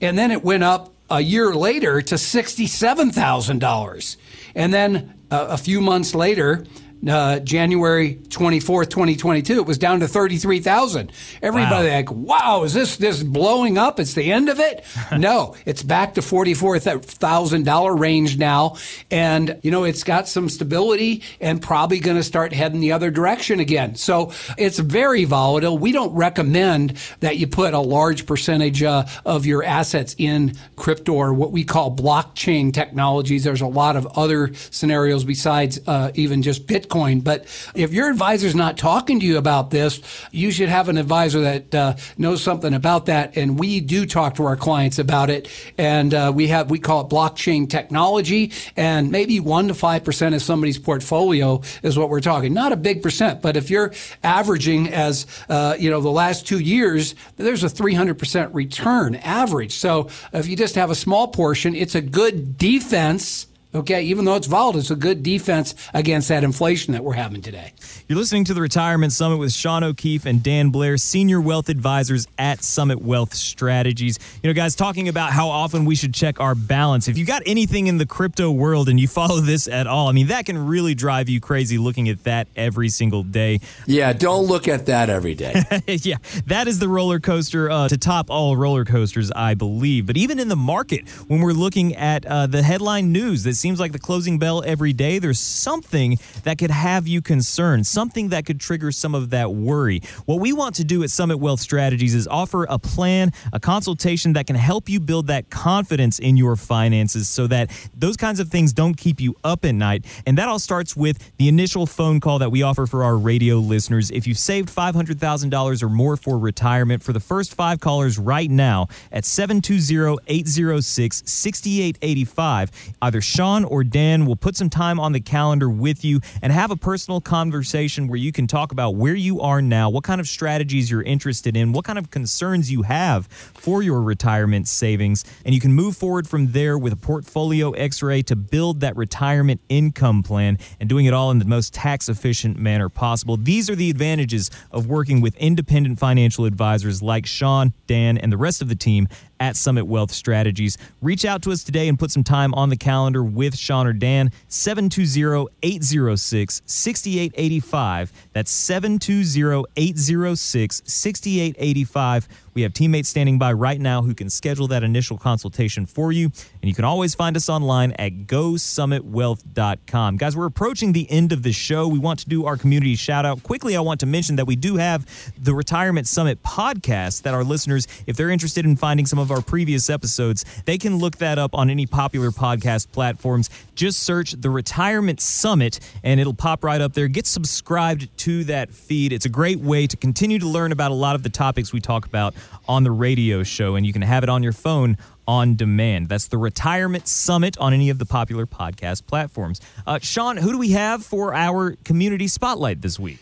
And 0.00 0.16
then 0.16 0.30
it 0.30 0.42
went 0.42 0.62
up 0.62 0.94
a 1.10 1.20
year 1.20 1.54
later 1.54 2.00
to 2.00 2.14
$67,000. 2.14 4.16
And 4.54 4.72
then 4.72 5.12
uh, 5.30 5.46
a 5.50 5.58
few 5.58 5.82
months 5.82 6.14
later, 6.14 6.64
uh, 7.08 7.40
January 7.40 8.14
24th, 8.28 8.90
2022, 8.90 9.58
it 9.58 9.66
was 9.66 9.78
down 9.78 10.00
to 10.00 10.08
33,000. 10.08 11.10
Everybody 11.42 11.88
wow. 11.88 11.94
like, 11.94 12.10
wow, 12.12 12.62
is 12.64 12.74
this, 12.74 12.96
this 12.96 13.22
blowing 13.22 13.76
up? 13.76 13.98
It's 13.98 14.14
the 14.14 14.30
end 14.30 14.48
of 14.48 14.60
it? 14.60 14.84
no, 15.18 15.56
it's 15.66 15.82
back 15.82 16.14
to 16.14 16.20
$44,000 16.20 17.98
range 17.98 18.38
now. 18.38 18.76
And, 19.10 19.58
you 19.62 19.70
know, 19.70 19.84
it's 19.84 20.04
got 20.04 20.28
some 20.28 20.48
stability 20.48 21.22
and 21.40 21.60
probably 21.60 21.98
going 21.98 22.16
to 22.16 22.22
start 22.22 22.52
heading 22.52 22.80
the 22.80 22.92
other 22.92 23.10
direction 23.10 23.58
again. 23.58 23.96
So 23.96 24.32
it's 24.56 24.78
very 24.78 25.24
volatile. 25.24 25.76
We 25.76 25.92
don't 25.92 26.14
recommend 26.14 26.96
that 27.20 27.36
you 27.36 27.46
put 27.48 27.74
a 27.74 27.80
large 27.80 28.26
percentage 28.26 28.82
uh, 28.82 29.06
of 29.24 29.44
your 29.44 29.64
assets 29.64 30.14
in 30.18 30.54
crypto 30.76 31.14
or 31.14 31.34
what 31.34 31.50
we 31.50 31.64
call 31.64 31.94
blockchain 31.94 32.72
technologies. 32.72 33.42
There's 33.42 33.60
a 33.60 33.66
lot 33.66 33.96
of 33.96 34.06
other 34.16 34.54
scenarios 34.54 35.24
besides 35.24 35.80
uh, 35.86 36.12
even 36.14 36.42
just 36.42 36.66
Bitcoin 36.66 36.91
Bitcoin. 36.92 37.22
But 37.24 37.44
if 37.74 37.92
your 37.92 38.10
advisor's 38.10 38.54
not 38.54 38.76
talking 38.76 39.20
to 39.20 39.26
you 39.26 39.38
about 39.38 39.70
this, 39.70 40.00
you 40.30 40.50
should 40.50 40.68
have 40.68 40.88
an 40.88 40.98
advisor 40.98 41.40
that 41.40 41.74
uh, 41.74 41.96
knows 42.18 42.42
something 42.42 42.74
about 42.74 43.06
that. 43.06 43.36
And 43.36 43.58
we 43.58 43.80
do 43.80 44.06
talk 44.06 44.34
to 44.36 44.44
our 44.44 44.56
clients 44.56 44.98
about 44.98 45.30
it. 45.30 45.48
And 45.78 46.12
uh, 46.14 46.32
we 46.34 46.48
have 46.48 46.70
we 46.70 46.78
call 46.78 47.02
it 47.02 47.08
blockchain 47.08 47.68
technology, 47.68 48.52
and 48.76 49.10
maybe 49.10 49.40
one 49.40 49.68
to 49.68 49.74
five 49.74 50.04
percent 50.04 50.34
of 50.34 50.42
somebody's 50.42 50.78
portfolio 50.78 51.62
is 51.82 51.98
what 51.98 52.08
we're 52.08 52.20
talking. 52.20 52.52
Not 52.52 52.72
a 52.72 52.76
big 52.76 53.02
percent, 53.02 53.42
but 53.42 53.56
if 53.56 53.70
you're 53.70 53.92
averaging 54.22 54.92
as 54.92 55.26
uh, 55.48 55.76
you 55.78 55.90
know 55.90 56.00
the 56.00 56.10
last 56.10 56.46
two 56.46 56.58
years, 56.58 57.14
there's 57.36 57.64
a 57.64 57.68
300 57.68 58.18
percent 58.18 58.54
return 58.54 59.14
average. 59.16 59.74
So 59.74 60.08
if 60.32 60.46
you 60.48 60.56
just 60.56 60.74
have 60.74 60.90
a 60.90 60.94
small 60.94 61.28
portion, 61.28 61.74
it's 61.74 61.94
a 61.94 62.00
good 62.00 62.58
defense 62.58 63.46
Okay, 63.74 64.02
even 64.02 64.26
though 64.26 64.34
it's 64.34 64.46
volatile, 64.46 64.80
it's 64.80 64.90
a 64.90 64.96
good 64.96 65.22
defense 65.22 65.74
against 65.94 66.28
that 66.28 66.44
inflation 66.44 66.92
that 66.92 67.02
we're 67.02 67.14
having 67.14 67.40
today. 67.40 67.72
You're 68.06 68.18
listening 68.18 68.44
to 68.44 68.54
the 68.54 68.60
Retirement 68.60 69.12
Summit 69.12 69.38
with 69.38 69.50
Sean 69.50 69.82
O'Keefe 69.82 70.26
and 70.26 70.42
Dan 70.42 70.68
Blair, 70.68 70.98
senior 70.98 71.40
wealth 71.40 71.70
advisors 71.70 72.26
at 72.36 72.62
Summit 72.62 73.00
Wealth 73.00 73.32
Strategies. 73.32 74.18
You 74.42 74.50
know, 74.50 74.54
guys, 74.54 74.76
talking 74.76 75.08
about 75.08 75.32
how 75.32 75.48
often 75.48 75.86
we 75.86 75.94
should 75.94 76.12
check 76.12 76.38
our 76.38 76.54
balance. 76.54 77.08
If 77.08 77.16
you 77.16 77.24
got 77.24 77.42
anything 77.46 77.86
in 77.86 77.96
the 77.96 78.04
crypto 78.04 78.50
world 78.50 78.90
and 78.90 79.00
you 79.00 79.08
follow 79.08 79.40
this 79.40 79.66
at 79.66 79.86
all, 79.86 80.08
I 80.08 80.12
mean, 80.12 80.26
that 80.26 80.44
can 80.44 80.66
really 80.66 80.94
drive 80.94 81.30
you 81.30 81.40
crazy 81.40 81.78
looking 81.78 82.10
at 82.10 82.24
that 82.24 82.48
every 82.54 82.90
single 82.90 83.22
day. 83.22 83.60
Yeah, 83.86 84.12
don't 84.12 84.44
look 84.44 84.68
at 84.68 84.84
that 84.86 85.08
every 85.08 85.34
day. 85.34 85.62
yeah, 85.86 86.16
that 86.46 86.68
is 86.68 86.78
the 86.78 86.88
roller 86.88 87.20
coaster 87.20 87.70
uh, 87.70 87.88
to 87.88 87.96
top 87.96 88.30
all 88.30 88.54
roller 88.54 88.84
coasters, 88.84 89.32
I 89.34 89.54
believe. 89.54 90.04
But 90.06 90.18
even 90.18 90.38
in 90.38 90.48
the 90.48 90.56
market, 90.56 91.08
when 91.28 91.40
we're 91.40 91.52
looking 91.52 91.96
at 91.96 92.26
uh, 92.26 92.46
the 92.46 92.62
headline 92.62 93.12
news 93.12 93.44
that 93.44 93.61
seems 93.62 93.78
like 93.78 93.92
the 93.92 93.98
closing 93.98 94.40
bell 94.40 94.64
every 94.66 94.92
day, 94.92 95.20
there's 95.20 95.38
something 95.38 96.18
that 96.42 96.58
could 96.58 96.72
have 96.72 97.06
you 97.06 97.22
concerned, 97.22 97.86
something 97.86 98.30
that 98.30 98.44
could 98.44 98.58
trigger 98.60 98.90
some 98.90 99.14
of 99.14 99.30
that 99.30 99.54
worry. 99.54 100.02
What 100.26 100.40
we 100.40 100.52
want 100.52 100.74
to 100.76 100.84
do 100.84 101.04
at 101.04 101.10
Summit 101.10 101.38
Wealth 101.38 101.60
Strategies 101.60 102.12
is 102.12 102.26
offer 102.26 102.64
a 102.68 102.78
plan, 102.78 103.32
a 103.52 103.60
consultation 103.60 104.32
that 104.32 104.48
can 104.48 104.56
help 104.56 104.88
you 104.88 104.98
build 104.98 105.28
that 105.28 105.48
confidence 105.48 106.18
in 106.18 106.36
your 106.36 106.56
finances 106.56 107.28
so 107.28 107.46
that 107.46 107.70
those 107.94 108.16
kinds 108.16 108.40
of 108.40 108.48
things 108.48 108.72
don't 108.72 108.96
keep 108.96 109.20
you 109.20 109.36
up 109.44 109.64
at 109.64 109.76
night. 109.76 110.04
And 110.26 110.36
that 110.38 110.48
all 110.48 110.58
starts 110.58 110.96
with 110.96 111.30
the 111.36 111.46
initial 111.46 111.86
phone 111.86 112.18
call 112.18 112.40
that 112.40 112.50
we 112.50 112.62
offer 112.62 112.86
for 112.88 113.04
our 113.04 113.16
radio 113.16 113.58
listeners. 113.58 114.10
If 114.10 114.26
you've 114.26 114.38
saved 114.38 114.70
$500,000 114.70 115.82
or 115.82 115.88
more 115.88 116.16
for 116.16 116.36
retirement, 116.36 117.04
for 117.04 117.12
the 117.12 117.20
first 117.20 117.54
five 117.54 117.78
callers 117.78 118.18
right 118.18 118.50
now 118.50 118.88
at 119.12 119.24
720 119.24 120.18
806 120.26 121.22
6885, 121.26 122.70
either 123.02 123.20
Sean 123.20 123.51
Or 123.52 123.84
Dan 123.84 124.24
will 124.24 124.36
put 124.36 124.56
some 124.56 124.70
time 124.70 124.98
on 124.98 125.12
the 125.12 125.20
calendar 125.20 125.68
with 125.68 126.04
you 126.04 126.20
and 126.40 126.52
have 126.52 126.70
a 126.70 126.76
personal 126.76 127.20
conversation 127.20 128.08
where 128.08 128.16
you 128.16 128.32
can 128.32 128.46
talk 128.46 128.72
about 128.72 128.94
where 128.94 129.14
you 129.14 129.40
are 129.42 129.60
now, 129.60 129.90
what 129.90 130.04
kind 130.04 130.20
of 130.20 130.26
strategies 130.26 130.90
you're 130.90 131.02
interested 131.02 131.54
in, 131.54 131.72
what 131.72 131.84
kind 131.84 131.98
of 131.98 132.10
concerns 132.10 132.72
you 132.72 132.82
have 132.82 133.26
for 133.26 133.82
your 133.82 134.00
retirement 134.00 134.66
savings, 134.66 135.24
and 135.44 135.54
you 135.54 135.60
can 135.60 135.72
move 135.72 135.96
forward 135.96 136.26
from 136.26 136.52
there 136.52 136.78
with 136.78 136.92
a 136.94 136.96
portfolio 136.96 137.72
x 137.72 138.02
ray 138.02 138.22
to 138.22 138.34
build 138.34 138.80
that 138.80 138.96
retirement 138.96 139.60
income 139.68 140.22
plan 140.22 140.58
and 140.80 140.88
doing 140.88 141.04
it 141.04 141.12
all 141.12 141.30
in 141.30 141.38
the 141.38 141.44
most 141.44 141.74
tax 141.74 142.08
efficient 142.08 142.58
manner 142.58 142.88
possible. 142.88 143.36
These 143.36 143.68
are 143.68 143.76
the 143.76 143.90
advantages 143.90 144.50
of 144.70 144.86
working 144.86 145.20
with 145.20 145.36
independent 145.36 145.98
financial 145.98 146.46
advisors 146.46 147.02
like 147.02 147.26
Sean, 147.26 147.74
Dan, 147.86 148.16
and 148.16 148.32
the 148.32 148.36
rest 148.36 148.62
of 148.62 148.68
the 148.68 148.74
team 148.74 149.08
at 149.42 149.56
Summit 149.56 149.86
Wealth 149.86 150.12
Strategies. 150.12 150.78
Reach 151.00 151.24
out 151.24 151.42
to 151.42 151.50
us 151.50 151.64
today 151.64 151.88
and 151.88 151.98
put 151.98 152.12
some 152.12 152.22
time 152.22 152.54
on 152.54 152.68
the 152.68 152.76
calendar 152.76 153.24
with 153.24 153.58
Sean 153.58 153.88
or 153.88 153.92
Dan. 153.92 154.30
720 154.46 155.48
806 155.64 156.62
6885. 156.64 158.12
That's 158.32 158.52
720 158.52 159.64
806 159.76 160.82
6885. 160.86 162.28
We 162.54 162.62
have 162.62 162.72
teammates 162.72 163.08
standing 163.08 163.38
by 163.38 163.52
right 163.52 163.80
now 163.80 164.02
who 164.02 164.14
can 164.14 164.28
schedule 164.30 164.68
that 164.68 164.82
initial 164.82 165.18
consultation 165.18 165.86
for 165.86 166.12
you. 166.12 166.26
And 166.26 166.68
you 166.68 166.74
can 166.74 166.84
always 166.84 167.14
find 167.14 167.36
us 167.36 167.48
online 167.48 167.92
at 167.92 168.26
gosummitwealth.com. 168.26 170.16
Guys, 170.16 170.36
we're 170.36 170.46
approaching 170.46 170.92
the 170.92 171.10
end 171.10 171.32
of 171.32 171.42
the 171.42 171.52
show. 171.52 171.88
We 171.88 171.98
want 171.98 172.20
to 172.20 172.28
do 172.28 172.46
our 172.46 172.56
community 172.56 172.94
shout 172.94 173.24
out. 173.24 173.42
Quickly, 173.42 173.76
I 173.76 173.80
want 173.80 174.00
to 174.00 174.06
mention 174.06 174.36
that 174.36 174.46
we 174.46 174.56
do 174.56 174.76
have 174.76 175.06
the 175.42 175.54
Retirement 175.54 176.06
Summit 176.06 176.42
podcast 176.42 177.22
that 177.22 177.34
our 177.34 177.44
listeners, 177.44 177.86
if 178.06 178.16
they're 178.16 178.30
interested 178.30 178.64
in 178.64 178.76
finding 178.76 179.06
some 179.06 179.18
of 179.18 179.30
our 179.30 179.40
previous 179.40 179.88
episodes, 179.88 180.44
they 180.64 180.78
can 180.78 180.98
look 180.98 181.16
that 181.18 181.38
up 181.38 181.54
on 181.54 181.70
any 181.70 181.86
popular 181.86 182.30
podcast 182.30 182.92
platforms. 182.92 183.48
Just 183.74 184.00
search 184.00 184.32
the 184.32 184.50
Retirement 184.50 185.20
Summit 185.20 185.80
and 186.02 186.20
it'll 186.20 186.34
pop 186.34 186.64
right 186.64 186.80
up 186.80 186.92
there. 186.92 187.08
Get 187.08 187.26
subscribed 187.26 188.08
to 188.18 188.44
that 188.44 188.70
feed. 188.70 189.12
It's 189.12 189.26
a 189.26 189.30
great 189.30 189.60
way 189.60 189.86
to 189.86 189.96
continue 189.96 190.38
to 190.38 190.48
learn 190.48 190.72
about 190.72 190.90
a 190.90 190.94
lot 190.94 191.14
of 191.14 191.22
the 191.22 191.30
topics 191.30 191.72
we 191.72 191.80
talk 191.80 192.06
about 192.06 192.34
on 192.68 192.84
the 192.84 192.90
radio 192.90 193.42
show, 193.42 193.74
and 193.74 193.84
you 193.86 193.92
can 193.92 194.02
have 194.02 194.22
it 194.22 194.28
on 194.28 194.42
your 194.42 194.52
phone 194.52 194.96
on 195.26 195.54
demand. 195.56 196.08
That's 196.08 196.28
the 196.28 196.38
Retirement 196.38 197.06
Summit 197.08 197.56
on 197.58 197.72
any 197.72 197.90
of 197.90 197.98
the 197.98 198.06
popular 198.06 198.46
podcast 198.46 199.06
platforms. 199.06 199.60
Uh, 199.86 199.98
Sean, 200.00 200.36
who 200.36 200.52
do 200.52 200.58
we 200.58 200.70
have 200.72 201.04
for 201.04 201.34
our 201.34 201.76
community 201.84 202.28
spotlight 202.28 202.82
this 202.82 202.98
week? 202.98 203.18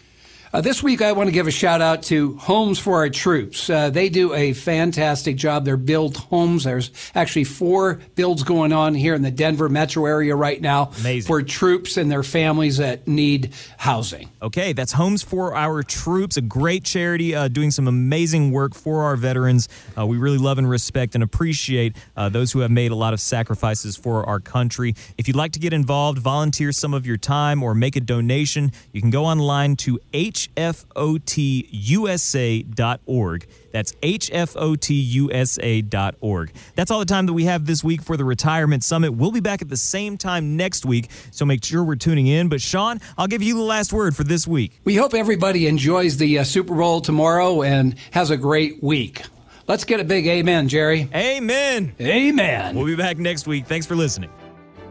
Uh, 0.52 0.60
this 0.60 0.82
week, 0.82 1.00
I 1.00 1.12
want 1.12 1.28
to 1.28 1.32
give 1.32 1.46
a 1.46 1.52
shout 1.52 1.80
out 1.80 2.02
to 2.04 2.36
Homes 2.38 2.80
for 2.80 2.96
Our 2.96 3.08
Troops. 3.08 3.70
Uh, 3.70 3.88
they 3.88 4.08
do 4.08 4.34
a 4.34 4.52
fantastic 4.52 5.36
job. 5.36 5.64
They're 5.64 5.76
built 5.76 6.16
homes. 6.16 6.64
There's 6.64 6.90
actually 7.14 7.44
four 7.44 8.00
builds 8.16 8.42
going 8.42 8.72
on 8.72 8.96
here 8.96 9.14
in 9.14 9.22
the 9.22 9.30
Denver 9.30 9.68
metro 9.68 10.06
area 10.06 10.34
right 10.34 10.60
now 10.60 10.90
Amazing. 11.02 11.28
for 11.28 11.40
troops 11.42 11.96
and 11.96 12.10
their 12.10 12.24
families 12.24 12.78
that 12.78 13.06
need 13.06 13.54
housing. 13.78 14.28
Okay, 14.42 14.72
that's 14.72 14.90
Homes 14.90 15.22
for 15.22 15.54
Our 15.54 15.84
Troops, 15.84 16.36
a 16.36 16.40
great 16.40 16.82
charity 16.82 17.32
uh, 17.32 17.46
doing 17.46 17.70
some 17.70 17.86
amazing 17.86 18.50
work 18.50 18.74
for 18.74 19.04
our 19.04 19.14
veterans. 19.14 19.68
Uh, 19.96 20.04
we 20.04 20.16
really 20.16 20.38
love 20.38 20.58
and 20.58 20.68
respect 20.68 21.14
and 21.14 21.22
appreciate 21.22 21.94
uh, 22.16 22.28
those 22.28 22.50
who 22.50 22.58
have 22.58 22.72
made 22.72 22.90
a 22.90 22.96
lot 22.96 23.12
of 23.12 23.20
sacrifices 23.20 23.96
for 23.96 24.28
our 24.28 24.40
country. 24.40 24.96
If 25.16 25.28
you'd 25.28 25.36
like 25.36 25.52
to 25.52 25.60
get 25.60 25.72
involved, 25.72 26.18
volunteer 26.18 26.72
some 26.72 26.92
of 26.92 27.06
your 27.06 27.18
time, 27.18 27.62
or 27.62 27.72
make 27.72 27.94
a 27.94 28.00
donation, 28.00 28.72
you 28.90 29.00
can 29.00 29.10
go 29.10 29.26
online 29.26 29.76
to 29.76 30.00
H 30.12 30.39
hfotusa.org. 30.48 33.46
That's 33.72 33.92
hfotusa.org. 33.92 36.52
That's 36.74 36.90
all 36.90 36.98
the 36.98 37.04
time 37.04 37.26
that 37.26 37.32
we 37.32 37.44
have 37.44 37.66
this 37.66 37.84
week 37.84 38.02
for 38.02 38.16
the 38.16 38.24
Retirement 38.24 38.82
Summit. 38.82 39.12
We'll 39.12 39.30
be 39.30 39.40
back 39.40 39.62
at 39.62 39.68
the 39.68 39.76
same 39.76 40.16
time 40.16 40.56
next 40.56 40.84
week, 40.84 41.10
so 41.30 41.44
make 41.44 41.64
sure 41.64 41.84
we're 41.84 41.96
tuning 41.96 42.26
in. 42.26 42.48
But 42.48 42.60
Sean, 42.60 43.00
I'll 43.16 43.28
give 43.28 43.42
you 43.42 43.54
the 43.54 43.62
last 43.62 43.92
word 43.92 44.16
for 44.16 44.24
this 44.24 44.46
week. 44.46 44.80
We 44.84 44.96
hope 44.96 45.14
everybody 45.14 45.66
enjoys 45.66 46.16
the 46.16 46.38
uh, 46.38 46.44
Super 46.44 46.74
Bowl 46.74 47.00
tomorrow 47.00 47.62
and 47.62 47.94
has 48.12 48.30
a 48.30 48.36
great 48.36 48.82
week. 48.82 49.22
Let's 49.68 49.84
get 49.84 50.00
a 50.00 50.04
big 50.04 50.26
amen, 50.26 50.68
Jerry. 50.68 51.08
Amen. 51.14 51.94
Amen. 52.00 52.74
We'll 52.74 52.86
be 52.86 52.96
back 52.96 53.18
next 53.18 53.46
week. 53.46 53.66
Thanks 53.66 53.86
for 53.86 53.94
listening. 53.94 54.30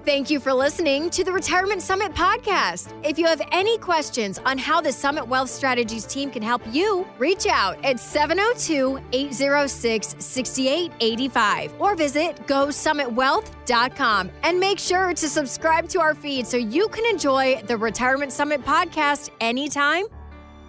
Thank 0.05 0.29
you 0.29 0.39
for 0.39 0.53
listening 0.53 1.09
to 1.11 1.23
the 1.23 1.31
Retirement 1.31 1.81
Summit 1.81 2.13
podcast. 2.13 2.93
If 3.03 3.19
you 3.19 3.25
have 3.25 3.41
any 3.51 3.77
questions 3.77 4.39
on 4.39 4.57
how 4.57 4.79
the 4.81 4.91
Summit 4.91 5.27
Wealth 5.27 5.49
Strategies 5.49 6.05
team 6.05 6.31
can 6.31 6.41
help 6.41 6.61
you, 6.71 7.05
reach 7.17 7.45
out 7.47 7.83
at 7.83 7.99
702 7.99 8.99
806 9.11 10.15
6885 10.17 11.73
or 11.79 11.95
visit 11.95 12.37
GoSummitWealth.com 12.47 14.31
and 14.43 14.59
make 14.59 14.79
sure 14.79 15.13
to 15.13 15.29
subscribe 15.29 15.89
to 15.89 15.99
our 15.99 16.15
feed 16.15 16.47
so 16.47 16.57
you 16.57 16.87
can 16.87 17.05
enjoy 17.05 17.61
the 17.67 17.77
Retirement 17.77 18.31
Summit 18.31 18.63
podcast 18.63 19.29
anytime 19.41 20.05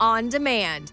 on 0.01 0.29
demand. 0.29 0.93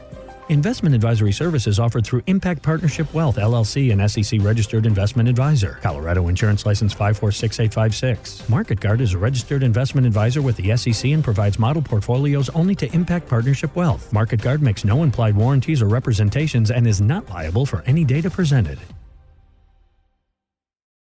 Investment 0.51 0.93
advisory 0.93 1.31
services 1.31 1.79
offered 1.79 2.05
through 2.05 2.23
Impact 2.27 2.61
Partnership 2.61 3.13
Wealth, 3.13 3.37
LLC, 3.37 3.93
an 3.93 4.05
SEC 4.09 4.41
registered 4.41 4.85
investment 4.85 5.29
advisor. 5.29 5.79
Colorado 5.81 6.27
Insurance 6.27 6.65
License 6.65 6.91
546856. 6.91 8.41
MarketGuard 8.49 8.99
is 8.99 9.13
a 9.13 9.17
registered 9.17 9.63
investment 9.63 10.05
advisor 10.05 10.41
with 10.41 10.57
the 10.57 10.75
SEC 10.75 11.09
and 11.11 11.23
provides 11.23 11.57
model 11.57 11.81
portfolios 11.81 12.49
only 12.49 12.75
to 12.75 12.93
Impact 12.93 13.29
Partnership 13.29 13.73
Wealth. 13.77 14.11
MarketGuard 14.11 14.59
makes 14.59 14.83
no 14.83 15.03
implied 15.03 15.37
warranties 15.37 15.81
or 15.81 15.85
representations 15.85 16.69
and 16.69 16.85
is 16.85 16.99
not 16.99 17.29
liable 17.29 17.65
for 17.65 17.81
any 17.83 18.03
data 18.03 18.29
presented. 18.29 18.77